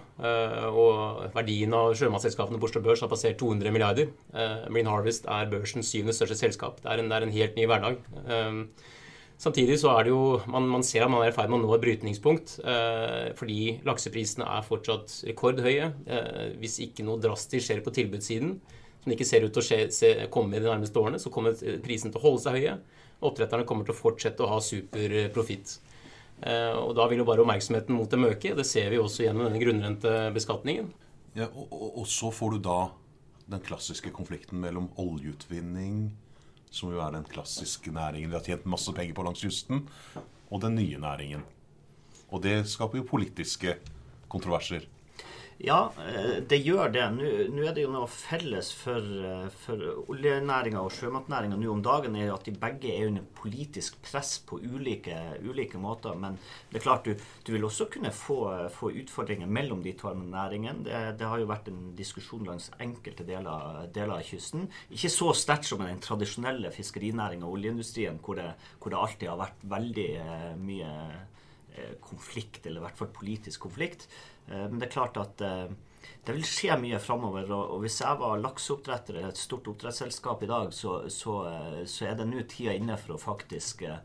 Og 0.70 1.24
verdien 1.34 1.74
av 1.76 1.96
sjømatselskapene 1.98 2.62
på 2.62 2.70
Oslo 2.70 2.84
Børs 2.86 3.02
har 3.04 3.12
passert 3.12 3.40
200 3.42 3.74
milliarder. 3.74 4.14
Marine 4.70 4.94
Harvest 4.94 5.26
er 5.26 5.50
børsens 5.52 5.90
syvende 5.92 6.16
største 6.16 6.38
selskap. 6.40 6.78
Det 6.84 6.92
er 6.94 7.02
en, 7.02 7.10
det 7.10 7.18
er 7.18 7.26
en 7.26 7.36
helt 7.36 7.58
ny 7.58 7.66
hverdag. 7.72 8.00
Samtidig 9.42 9.78
så 9.82 9.92
er 9.92 10.06
det 10.08 10.14
jo 10.14 10.40
Man, 10.48 10.68
man 10.72 10.84
ser 10.86 11.04
at 11.04 11.12
man 11.12 11.26
er 11.26 11.34
i 11.34 11.36
ferd 11.36 11.52
med 11.52 11.60
å 11.60 11.66
nå 11.66 11.76
et 11.76 11.84
brytningspunkt. 11.84 12.58
Eh, 12.64 13.34
fordi 13.38 13.78
lakseprisene 13.88 14.48
er 14.48 14.66
fortsatt 14.66 15.20
rekordhøye. 15.28 15.92
Eh, 16.08 16.46
hvis 16.62 16.80
ikke 16.86 17.06
noe 17.08 17.22
drastisk 17.22 17.68
skjer 17.68 17.84
på 17.86 17.94
tilbudssiden, 17.96 18.56
som 19.04 19.14
ikke 19.14 19.28
ser 19.28 19.46
ut 19.46 19.54
til 19.54 19.62
å 19.62 19.66
skje, 19.66 19.80
se, 19.94 20.14
komme 20.34 20.58
i 20.58 20.64
de 20.64 20.70
nærmeste 20.72 21.02
årene, 21.02 21.20
så 21.22 21.32
kommer 21.34 21.58
prisen 21.84 22.14
til 22.14 22.22
å 22.22 22.26
holde 22.26 22.46
seg 22.46 22.60
høye. 22.60 22.78
Oppdretterne 23.26 23.68
kommer 23.68 23.88
til 23.88 23.96
å 23.96 24.00
fortsette 24.00 24.44
å 24.44 24.50
ha 24.50 24.62
superprofitt. 24.64 25.78
Eh, 26.42 26.74
og 26.76 26.96
da 26.98 27.06
vil 27.12 27.22
jo 27.22 27.28
bare 27.28 27.44
oppmerksomheten 27.44 27.96
mot 27.96 28.12
dem 28.12 28.28
øke. 28.28 28.56
Det 28.58 28.66
ser 28.68 28.90
vi 28.92 29.02
også 29.02 29.28
gjennom 29.28 29.50
denne 29.50 29.62
grunnrentebeskatningen. 29.62 30.92
Ja, 31.36 31.50
og, 31.52 31.68
og, 31.70 31.90
og 32.02 32.08
så 32.12 32.32
får 32.32 32.56
du 32.56 32.64
da 32.66 32.80
den 33.52 33.62
klassiske 33.62 34.10
konflikten 34.16 34.62
mellom 34.64 34.90
oljeutvinning 35.02 36.08
som 36.76 36.92
jo 36.92 37.00
er 37.00 37.14
den 37.16 37.28
klassiske 37.28 37.94
næringen 37.96 38.32
vi 38.32 38.38
har 38.38 38.44
tjent 38.44 38.68
masse 38.68 38.92
penger 38.96 39.16
på 39.16 39.24
langs 39.24 39.44
kysten, 39.46 39.86
og 40.52 40.62
den 40.62 40.76
nye 40.76 41.00
næringen. 41.00 41.46
Og 42.30 42.44
det 42.44 42.66
skaper 42.68 43.00
jo 43.00 43.08
politiske 43.08 43.78
kontroverser. 44.32 44.84
Ja, 45.58 45.94
eh, 45.98 46.42
det 46.44 46.58
gjør 46.58 46.90
det. 46.92 47.04
Nå 47.16 47.64
er 47.64 47.76
det 47.76 47.86
jo 47.86 47.92
noe 47.94 48.10
felles 48.12 48.74
for, 48.76 49.00
eh, 49.00 49.48
for 49.64 49.80
oljenæringa 50.12 50.82
og 50.84 50.92
sjømatnæringa 50.92 51.56
nå 51.56 51.70
om 51.72 51.82
dagen, 51.82 52.16
er 52.16 52.34
at 52.34 52.44
de 52.44 52.52
begge 52.52 52.92
er 52.92 53.08
under 53.08 53.24
politisk 53.40 53.96
press 54.04 54.40
på 54.40 54.60
ulike, 54.60 55.16
ulike 55.48 55.80
måter. 55.80 56.14
Men 56.20 56.38
det 56.72 56.82
er 56.82 56.84
klart, 56.84 57.06
du, 57.06 57.16
du 57.46 57.54
vil 57.54 57.64
også 57.64 57.88
kunne 57.90 58.12
få, 58.12 58.68
få, 58.70 58.92
utfordringer 59.00 59.48
mellom 59.48 59.82
de 59.82 59.94
to 59.94 60.12
næringene. 60.14 60.84
Det, 60.84 61.20
det, 61.20 61.28
har 61.28 61.40
jo 61.40 61.48
vært 61.48 61.70
en 61.72 61.96
diskusjon 61.96 62.44
langs 62.44 62.70
enkelte 62.78 63.24
deler, 63.24 63.88
deler 63.96 64.18
av 64.18 64.28
kysten. 64.28 64.68
Ikke 64.92 65.10
så 65.10 65.32
sterkt 65.34 65.72
som 65.72 65.80
den 65.80 66.04
tradisjonelle 66.04 66.74
fiskerinæringa 66.76 67.48
og 67.48 67.56
oljeindustrien, 67.62 68.20
hvor 68.20 68.36
det, 68.36 68.52
hvor 68.82 68.92
det 68.92 69.00
alltid 69.00 69.32
har 69.32 69.40
vært 69.40 69.66
veldig 69.72 70.10
eh, 70.20 70.52
mye 70.60 70.92
konflikt, 72.04 72.66
eller 72.66 72.82
i 72.82 72.86
hvert 72.88 73.00
fall 73.00 73.12
politisk 73.16 73.68
konflikt. 73.68 74.08
Eh, 74.48 74.66
men 74.70 74.80
det 74.80 74.90
er 74.90 74.96
klart 74.98 75.20
at 75.22 75.44
eh, 75.46 75.68
det 76.26 76.34
vil 76.34 76.46
skje 76.48 76.78
mye 76.82 77.00
framover. 77.02 77.50
Og, 77.54 77.80
hvis 77.84 78.00
jeg 78.02 78.20
var 78.22 78.42
lakseoppdretter 78.42 79.20
i 79.22 79.26
et 79.30 79.42
stort 79.42 79.68
oppdrettsselskap 79.72 80.46
i 80.46 80.52
dag, 80.52 80.72
så, 80.74 80.98
så, 81.14 81.40
eh, 81.50 81.82
så 81.90 82.10
er 82.10 82.20
det 82.20 82.30
nå 82.30 82.46
tida 82.50 82.76
inne 82.78 82.98
for 83.02 83.16
å 83.16 83.22
faktisk 83.22 83.86
eh, 83.90 84.00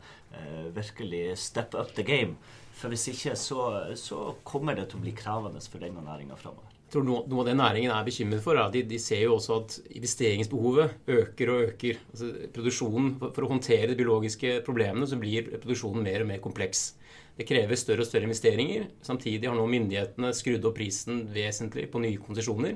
virkelig 0.75 1.37
step 1.41 1.77
up 1.77 1.93
the 1.97 2.05
game. 2.07 2.37
For 2.77 2.93
hvis 2.93 3.09
ikke, 3.11 3.35
så, 3.37 3.63
så 3.99 4.31
kommer 4.47 4.77
det 4.77 4.89
til 4.89 5.01
å 5.01 5.05
bli 5.05 5.15
krevende 5.17 5.61
for 5.65 5.83
denne 5.83 6.03
næringa 6.05 6.37
framover. 6.39 6.67
Tror 6.91 7.05
noe, 7.07 7.23
av 7.23 7.45
det 7.47 7.53
næringen 7.55 7.93
er 7.93 8.03
bekymret 8.03 8.41
for, 8.43 8.57
de, 8.73 8.81
de, 8.83 8.97
ser 8.99 9.21
jo 9.23 9.37
også 9.37 9.59
at 9.61 9.75
investeringsbehovet 9.95 11.11
øker 11.13 11.51
og 11.53 11.67
øker. 11.69 12.01
Altså, 12.11 12.31
produksjonen, 12.51 13.13
for, 13.21 13.31
for 13.37 13.47
å 13.47 13.51
håndtere 13.53 13.93
de 13.93 13.95
biologiske 13.99 14.57
problemene 14.65 15.07
så 15.07 15.19
blir 15.21 15.47
produksjonen 15.53 16.03
mer 16.03 16.25
og 16.25 16.31
mer 16.33 16.41
kompleks. 16.43 16.89
Det 17.41 17.47
krever 17.49 17.79
større 17.79 18.03
og 18.03 18.05
større 18.05 18.27
investeringer. 18.27 18.83
Samtidig 19.01 19.47
har 19.49 19.55
nå 19.57 19.63
myndighetene 19.65 20.29
skrudd 20.37 20.65
opp 20.69 20.75
prisen 20.77 21.23
vesentlig 21.33 21.87
på 21.89 22.01
nye 22.03 22.19
konsesjoner. 22.21 22.75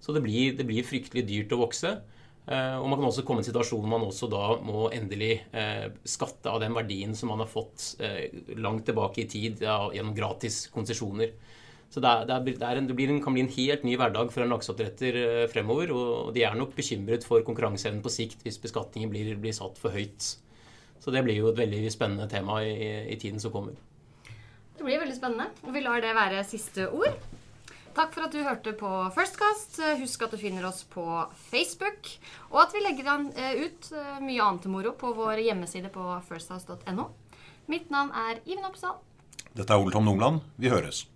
Så 0.00 0.14
det 0.16 0.22
blir, 0.24 0.54
det 0.56 0.64
blir, 0.64 0.86
fryktelig 0.86 1.26
dyrt 1.28 1.52
å 1.52 1.58
vokse. 1.60 1.90
Eh, 2.48 2.76
og 2.78 2.86
man 2.88 2.96
kan 2.96 3.10
også 3.10 3.26
komme 3.28 3.42
i 3.42 3.44
en 3.44 3.48
situasjon 3.50 3.82
hvor 3.82 3.90
man 3.92 4.06
også 4.06 4.30
da 4.32 4.44
må 4.64 4.86
endelig 4.96 5.42
eh, 5.52 5.90
skatte 6.08 6.48
av 6.48 6.62
den 6.62 6.72
verdien 6.72 7.12
som 7.18 7.28
man 7.34 7.42
har 7.42 7.50
fått 7.50 7.98
eh, 8.00 8.30
langt 8.56 8.86
tilbake 8.88 9.26
i 9.26 9.28
tid 9.28 9.60
gjennom 9.60 10.14
gratis 10.16 10.62
konsesjoner. 10.72 11.34
Så 11.92 12.00
det, 12.04 12.08
er, 12.08 12.40
det, 12.46 12.54
er 12.64 12.80
en, 12.80 12.88
det 12.88 13.08
en, 13.10 13.20
kan 13.24 13.36
bli 13.36 13.44
en 13.44 13.52
helt 13.58 13.84
ny 13.84 13.98
hverdag 14.00 14.32
for 14.32 14.44
en 14.44 14.54
lakseoppdretter 14.54 15.20
fremover. 15.52 15.92
Og 15.92 16.32
de 16.36 16.46
er 16.48 16.56
nok 16.56 16.72
bekymret 16.78 17.28
for 17.28 17.44
konkurranseevnen 17.44 18.00
på 18.04 18.12
sikt 18.12 18.40
hvis 18.46 18.60
beskatningen 18.64 19.12
blir, 19.12 19.34
blir, 19.36 19.56
satt 19.56 19.76
for 19.80 19.92
høyt. 19.92 20.32
Så 20.96 21.12
det 21.12 21.26
blir 21.28 21.42
jo 21.42 21.52
et 21.52 21.60
veldig 21.60 21.84
spennende 21.92 22.28
tema 22.32 22.62
i, 22.64 22.72
i 23.12 23.20
tiden 23.20 23.40
som 23.44 23.52
kommer. 23.52 23.76
Det 24.78 24.86
blir 24.86 25.00
veldig 25.02 25.16
spennende, 25.16 25.48
og 25.66 25.74
vi 25.74 25.80
lar 25.82 25.98
det 26.02 26.14
være 26.14 26.44
siste 26.46 26.86
ord. 26.94 27.16
Takk 27.98 28.12
for 28.14 28.28
at 28.28 28.34
du 28.34 28.44
hørte 28.46 28.70
på 28.78 28.90
Firstcast. 29.10 29.80
Husk 29.98 30.22
at 30.22 30.36
du 30.36 30.38
finner 30.38 30.68
oss 30.68 30.84
på 30.86 31.02
Facebook. 31.50 32.12
Og 32.52 32.60
at 32.62 32.76
vi 32.76 32.84
legger 32.84 33.10
eh, 33.34 33.64
ut 33.64 33.90
eh, 33.90 34.20
mye 34.22 34.44
annet 34.44 34.68
moro 34.70 34.94
på 34.94 35.10
vår 35.18 35.42
hjemmeside 35.48 35.90
på 35.90 36.06
firsthouse.no. 36.28 37.08
Mitt 37.66 37.90
navn 37.90 38.14
er 38.14 38.38
Iven 38.46 38.70
Oppsal. 38.70 39.00
Dette 39.50 39.74
er 39.74 39.82
Ole 39.82 39.90
Tom 39.90 40.06
Nordland. 40.06 40.46
Vi 40.62 40.70
høres. 40.70 41.08